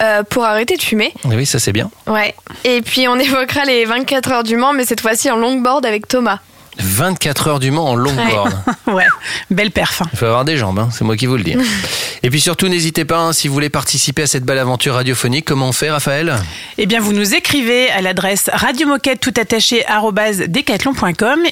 euh, 0.00 0.22
pour 0.22 0.46
arrêter 0.46 0.78
de 0.78 0.82
fumer. 0.82 1.12
Oui, 1.26 1.44
ça 1.44 1.58
c'est 1.58 1.72
bien. 1.72 1.90
Ouais. 2.06 2.34
Et 2.64 2.80
puis, 2.80 3.06
on 3.06 3.16
évoquera 3.18 3.66
les 3.66 3.84
24 3.84 4.32
heures 4.32 4.44
du 4.44 4.56
Mans, 4.56 4.72
mais 4.72 4.86
cette 4.86 5.02
fois-ci 5.02 5.30
en 5.30 5.36
longboard 5.36 5.84
avec 5.84 6.08
Thomas. 6.08 6.38
24 6.78 7.48
heures 7.48 7.58
du 7.60 7.70
Mans 7.70 7.88
en 7.90 7.94
longboard. 7.94 8.52
ouais, 8.86 9.06
belle 9.50 9.70
perf. 9.70 10.02
hein. 10.02 10.06
Il 10.12 10.18
faut 10.18 10.26
avoir 10.26 10.44
des 10.44 10.56
jambes, 10.56 10.78
hein, 10.78 10.88
c'est 10.92 11.04
moi 11.04 11.16
qui 11.16 11.26
vous 11.26 11.36
le 11.36 11.44
dis. 11.44 11.54
Et 12.22 12.30
puis 12.30 12.40
surtout, 12.40 12.68
n'hésitez 12.68 13.04
pas, 13.04 13.18
hein, 13.18 13.32
si 13.32 13.48
vous 13.48 13.54
voulez 13.54 13.70
participer 13.70 14.22
à 14.22 14.26
cette 14.26 14.44
belle 14.44 14.58
aventure 14.58 14.94
radiophonique, 14.94 15.44
comment 15.44 15.68
on 15.68 15.72
fait, 15.72 15.90
Raphaël? 15.90 16.36
Eh 16.76 16.86
bien, 16.86 17.00
vous 17.00 17.12
nous 17.12 17.34
écrivez 17.34 17.90
à 17.90 18.00
l'adresse 18.00 18.50
radiomoquette 18.52 19.20
tout 19.20 19.34
attaché 19.36 19.84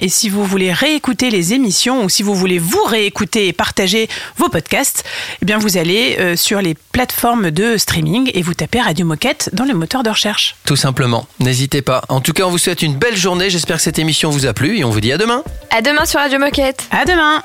et 0.00 0.08
si 0.08 0.28
vous 0.28 0.44
voulez 0.44 0.72
réécouter 0.72 1.30
les 1.30 1.52
émissions 1.52 2.04
ou 2.04 2.08
si 2.08 2.22
vous 2.22 2.34
voulez 2.34 2.58
vous 2.58 2.82
réécouter 2.84 3.48
et 3.48 3.52
partager 3.52 4.08
vos 4.36 4.48
podcasts, 4.48 5.04
eh 5.42 5.44
bien, 5.44 5.58
vous 5.58 5.76
allez 5.76 6.16
euh, 6.18 6.36
sur 6.36 6.60
les 6.60 6.74
plateformes 6.74 7.50
de 7.50 7.76
streaming 7.76 8.30
et 8.34 8.42
vous 8.42 8.54
tapez 8.54 8.80
Radio 8.80 9.06
Moquette 9.06 9.50
dans 9.52 9.64
le 9.64 9.74
moteur 9.74 10.02
de 10.02 10.10
recherche. 10.10 10.56
Tout 10.64 10.76
simplement, 10.76 11.26
n'hésitez 11.40 11.82
pas. 11.82 12.02
En 12.08 12.20
tout 12.20 12.32
cas, 12.32 12.44
on 12.44 12.50
vous 12.50 12.58
souhaite 12.58 12.82
une 12.82 12.94
belle 12.94 13.16
journée, 13.16 13.50
j'espère 13.50 13.76
que 13.76 13.82
cette 13.82 13.98
émission 13.98 14.30
vous 14.30 14.46
a 14.46 14.52
plu 14.52 14.78
et 14.78 14.84
on 14.84 14.90
vous 14.90 15.00
dit 15.00 15.05
à 15.12 15.18
demain. 15.18 15.42
À 15.70 15.82
demain 15.82 16.04
sur 16.04 16.20
Radio 16.20 16.38
Moquette. 16.38 16.88
À 16.90 17.04
demain. 17.04 17.42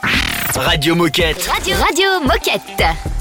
Radio 0.55 0.95
Moquette. 0.95 1.47
Radio, 1.47 1.75
Radio 1.77 2.07
Moquette. 2.23 3.20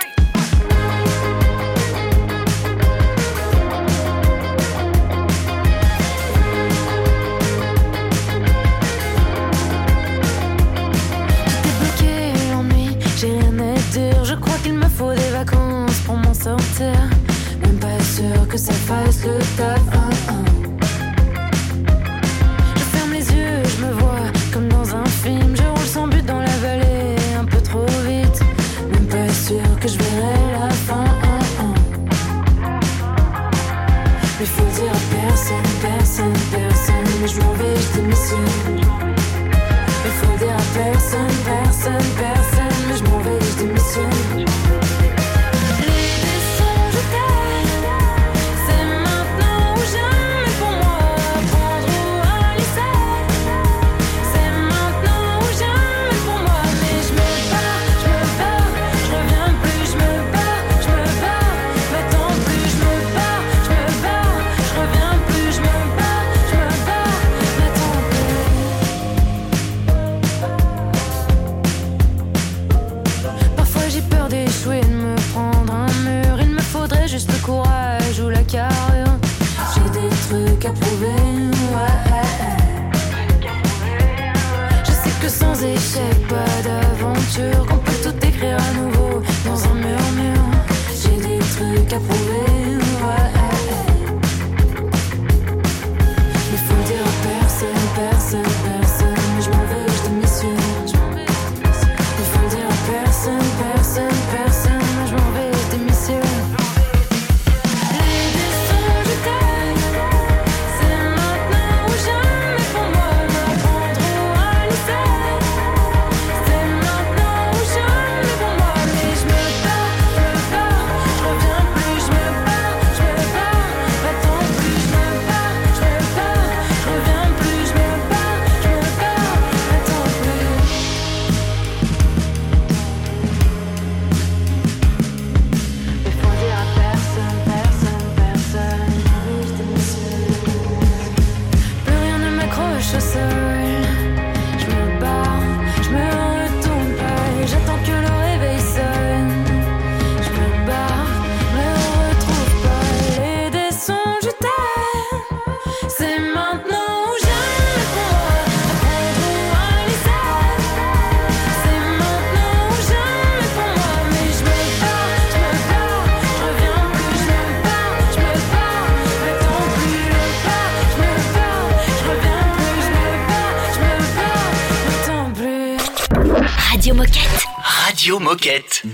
Moquette. 178.31 178.85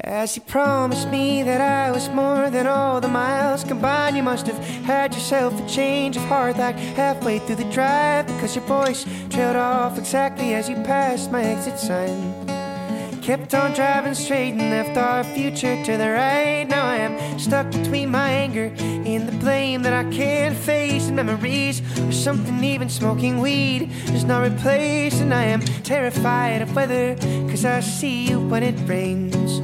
As 0.00 0.36
you 0.36 0.42
promised 0.42 1.10
me 1.10 1.42
that 1.42 1.60
I 1.60 1.90
was 1.90 2.08
more 2.08 2.48
than 2.48 2.66
all 2.66 2.98
the 3.02 3.08
miles 3.08 3.62
combined, 3.62 4.16
you 4.16 4.22
must 4.22 4.46
have 4.46 4.56
had 4.86 5.12
yourself 5.12 5.52
a 5.60 5.68
change 5.68 6.16
of 6.16 6.22
heart 6.22 6.56
like 6.56 6.76
halfway 6.76 7.40
through 7.40 7.56
the 7.56 7.70
drive 7.70 8.26
because 8.26 8.56
your 8.56 8.64
voice 8.64 9.04
trailed 9.28 9.56
off 9.56 9.98
exactly 9.98 10.54
as 10.54 10.66
you 10.66 10.76
passed 10.76 11.30
my 11.30 11.44
exit 11.44 11.78
sign. 11.78 12.31
Kept 13.22 13.54
on 13.54 13.72
driving 13.72 14.14
straight 14.14 14.50
and 14.54 14.70
left 14.70 14.96
our 14.96 15.22
future 15.22 15.80
to 15.84 15.96
the 15.96 16.10
right. 16.10 16.64
Now 16.68 16.84
I 16.84 16.96
am 16.96 17.38
stuck 17.38 17.70
between 17.70 18.10
my 18.10 18.28
anger 18.28 18.72
and 18.80 19.28
the 19.28 19.36
blame 19.38 19.82
that 19.82 19.92
I 19.92 20.10
can't 20.10 20.56
face. 20.56 21.06
And 21.06 21.14
memories 21.14 21.82
or 22.00 22.10
something, 22.10 22.64
even 22.64 22.88
smoking 22.88 23.40
weed 23.40 23.92
does 24.06 24.24
not 24.24 24.42
replace. 24.42 25.20
And 25.20 25.32
I 25.32 25.44
am 25.44 25.60
terrified 25.84 26.62
of 26.62 26.74
weather 26.74 27.14
because 27.14 27.64
I 27.64 27.78
see 27.78 28.26
you 28.28 28.40
when 28.40 28.64
it 28.64 28.74
rains. 28.88 29.60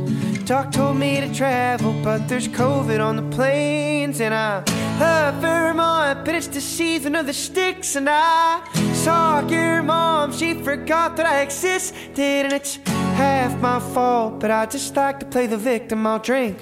Doc 0.49 0.71
told 0.71 0.97
me 0.97 1.21
to 1.21 1.35
travel, 1.35 1.93
but 2.05 2.29
there's 2.29 2.47
COVID 2.47 3.05
on 3.05 3.17
the 3.17 3.37
planes. 3.37 4.21
And 4.21 4.33
I 4.33 4.63
love 5.01 5.35
Vermont, 5.43 6.25
but 6.25 6.37
it's 6.37 6.47
the 6.47 6.61
season 6.61 7.17
of 7.17 7.27
the 7.27 7.35
sticks. 7.35 7.97
And 7.97 8.09
I 8.09 8.63
saw 8.95 9.45
your 9.49 9.83
mom, 9.83 10.33
she 10.33 10.55
forgot 10.55 11.17
that 11.17 11.27
I 11.27 11.41
existed. 11.41 12.47
And 12.47 12.53
it's 12.53 12.79
half 13.19 13.61
my 13.61 13.81
fault, 13.81 14.39
but 14.39 14.51
I 14.51 14.66
just 14.66 14.95
like 14.95 15.19
to 15.21 15.27
play 15.27 15.47
the 15.49 15.57
victim. 15.57 16.07
I'll 16.07 16.21
drink 16.21 16.57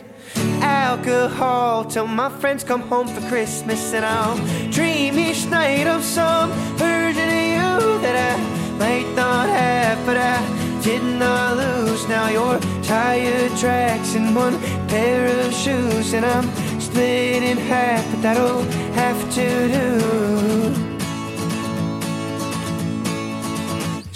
alcohol 0.63 1.85
till 1.85 2.07
my 2.07 2.31
friends 2.41 2.65
come 2.65 2.81
home 2.93 3.09
for 3.09 3.23
Christmas. 3.29 3.93
And 3.93 4.05
I'll 4.05 4.39
dream 4.71 5.19
each 5.19 5.45
night 5.47 5.87
of 5.87 6.03
some 6.03 6.51
version 6.77 7.29
of 7.41 7.45
you 7.57 8.01
that 8.05 8.17
I 8.31 8.35
might 8.79 9.09
not 9.15 9.47
have, 9.49 9.99
but 10.07 10.17
I 10.17 10.39
did 10.83 11.05
not 11.21 11.59
lose. 11.63 12.09
Now 12.09 12.29
your 12.39 12.59
tire 12.83 13.49
tracks 13.61 14.15
in 14.15 14.35
one 14.35 14.59
pair 14.89 15.27
of 15.41 15.53
shoes, 15.53 16.15
and 16.15 16.25
I'm 16.25 16.47
split 16.81 17.43
in 17.43 17.59
half, 17.59 18.05
but 18.11 18.23
that'll 18.23 18.63
have 19.03 19.21
to 19.35 19.49
do. 19.77 20.86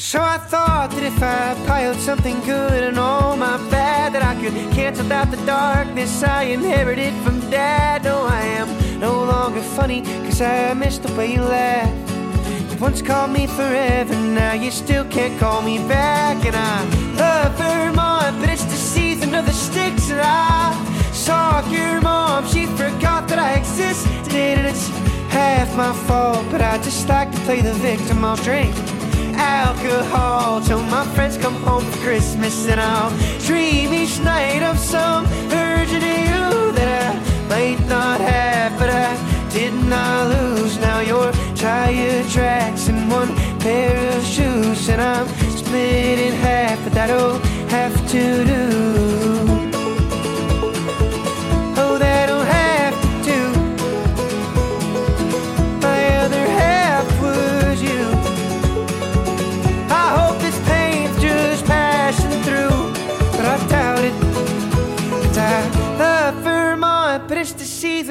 So 0.01 0.19
I 0.19 0.39
thought 0.39 0.93
that 0.93 1.03
if 1.03 1.23
I 1.23 1.55
piled 1.67 1.99
something 1.99 2.41
good 2.41 2.83
and 2.83 2.99
all 2.99 3.37
my 3.37 3.59
bad, 3.69 4.15
that 4.15 4.23
I 4.23 4.35
could 4.41 4.55
cancel 4.73 5.13
out 5.13 5.31
the 5.31 5.37
darkness 5.45 6.23
I 6.23 6.45
inherited 6.45 7.13
from 7.23 7.39
dad. 7.51 8.05
No, 8.05 8.23
I 8.23 8.41
am 8.41 8.99
no 8.99 9.13
longer 9.13 9.61
funny, 9.61 10.01
cause 10.25 10.41
I 10.41 10.73
miss 10.73 10.97
the 10.97 11.13
way 11.17 11.35
you 11.35 11.43
laugh. 11.43 11.93
You 12.73 12.79
once 12.79 13.03
called 13.03 13.33
me 13.33 13.47
forever, 13.47 14.15
now 14.15 14.55
you 14.55 14.71
still 14.71 15.05
can't 15.05 15.39
call 15.39 15.61
me 15.61 15.77
back. 15.87 16.47
And 16.47 16.57
I 16.57 16.77
love 17.21 17.59
Vermont, 17.59 18.41
but 18.41 18.49
it's 18.49 18.65
the 18.65 18.81
season 18.95 19.35
of 19.35 19.45
the 19.45 19.53
sticks. 19.53 20.11
And 20.11 20.23
I 20.23 20.73
saw 21.13 21.61
your 21.69 22.01
mom, 22.01 22.49
she 22.49 22.65
forgot 22.65 23.29
that 23.29 23.39
I 23.39 23.53
existed. 23.53 24.33
And 24.33 24.67
it's 24.67 24.89
half 25.29 25.77
my 25.77 25.93
fault, 26.09 26.47
but 26.51 26.63
I 26.63 26.79
just 26.79 27.07
like 27.07 27.31
to 27.33 27.39
play 27.41 27.61
the 27.61 27.75
victim. 27.75 28.25
I'll 28.25 28.37
drink 28.37 28.75
alcohol 29.41 30.61
till 30.61 30.83
my 30.83 31.05
friends 31.15 31.37
come 31.37 31.55
home 31.69 31.85
for 31.91 31.99
Christmas. 31.99 32.69
And 32.69 32.81
I'll 32.81 33.11
dream 33.41 33.93
each 33.93 34.21
night 34.21 34.63
of 34.63 34.79
some 34.79 35.25
of 35.25 35.91
you 35.93 36.73
that 36.79 36.89
I 37.07 37.49
might 37.49 37.81
not 37.89 38.21
have, 38.21 38.79
but 38.79 38.91
I 38.91 39.11
did 39.51 39.75
not 39.75 40.29
lose. 40.29 40.79
Now 40.79 41.01
your 41.01 41.33
tire 41.55 42.23
tracks 42.29 42.89
in 42.89 43.09
one 43.09 43.35
pair 43.59 44.17
of 44.17 44.25
shoes, 44.25 44.89
and 44.89 45.01
I'm 45.01 45.29
split 45.57 46.19
in 46.19 46.35
half, 46.35 46.83
but 46.85 46.93
that'll 46.93 47.39
have 47.69 47.97
to 48.11 48.45
do. 48.45 49.70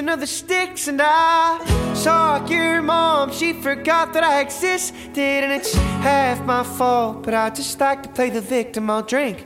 Of 0.09 0.19
the 0.19 0.27
sticks, 0.27 0.87
and 0.87 0.99
I 1.03 1.93
saw 1.93 2.45
your 2.47 2.81
mom. 2.81 3.31
She 3.31 3.53
forgot 3.53 4.13
that 4.13 4.23
I 4.23 4.41
existed, 4.41 5.43
and 5.43 5.51
it's 5.51 5.73
half 6.01 6.43
my 6.45 6.63
fault. 6.63 7.23
But 7.23 7.33
I 7.33 7.49
just 7.49 7.79
like 7.79 8.03
to 8.03 8.09
play 8.09 8.29
the 8.29 8.41
victim. 8.41 8.89
I'll 8.89 9.03
drink 9.03 9.45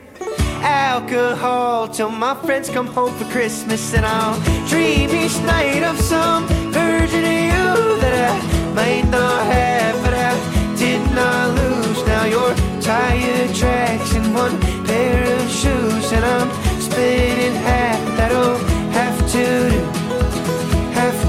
alcohol 0.62 1.88
till 1.88 2.10
my 2.10 2.34
friends 2.46 2.70
come 2.70 2.86
home 2.86 3.12
for 3.18 3.26
Christmas, 3.26 3.94
and 3.94 4.06
I'll 4.06 4.40
dream 4.68 5.10
each 5.10 5.38
night 5.40 5.82
of 5.82 6.00
some 6.00 6.46
version 6.72 7.24
of 7.24 7.38
you 7.52 8.00
that 8.00 8.14
I 8.30 8.74
might 8.74 9.06
not 9.10 9.44
have, 9.52 10.02
but 10.02 10.14
I 10.14 10.32
did 10.76 11.02
not 11.14 11.54
lose. 11.58 12.06
Now 12.06 12.24
your 12.24 12.54
tire 12.80 13.52
tracks 13.52 14.14
in 14.14 14.32
one 14.32 14.58
pair 14.86 15.24
of 15.36 15.50
shoes, 15.50 16.12
and 16.12 16.24
I'm 16.24 16.50
split 16.80 17.38
in 17.38 17.54
half. 17.54 18.00
That'll 18.16 18.56
have 18.92 19.18
to 19.32 19.70
do. 19.70 20.03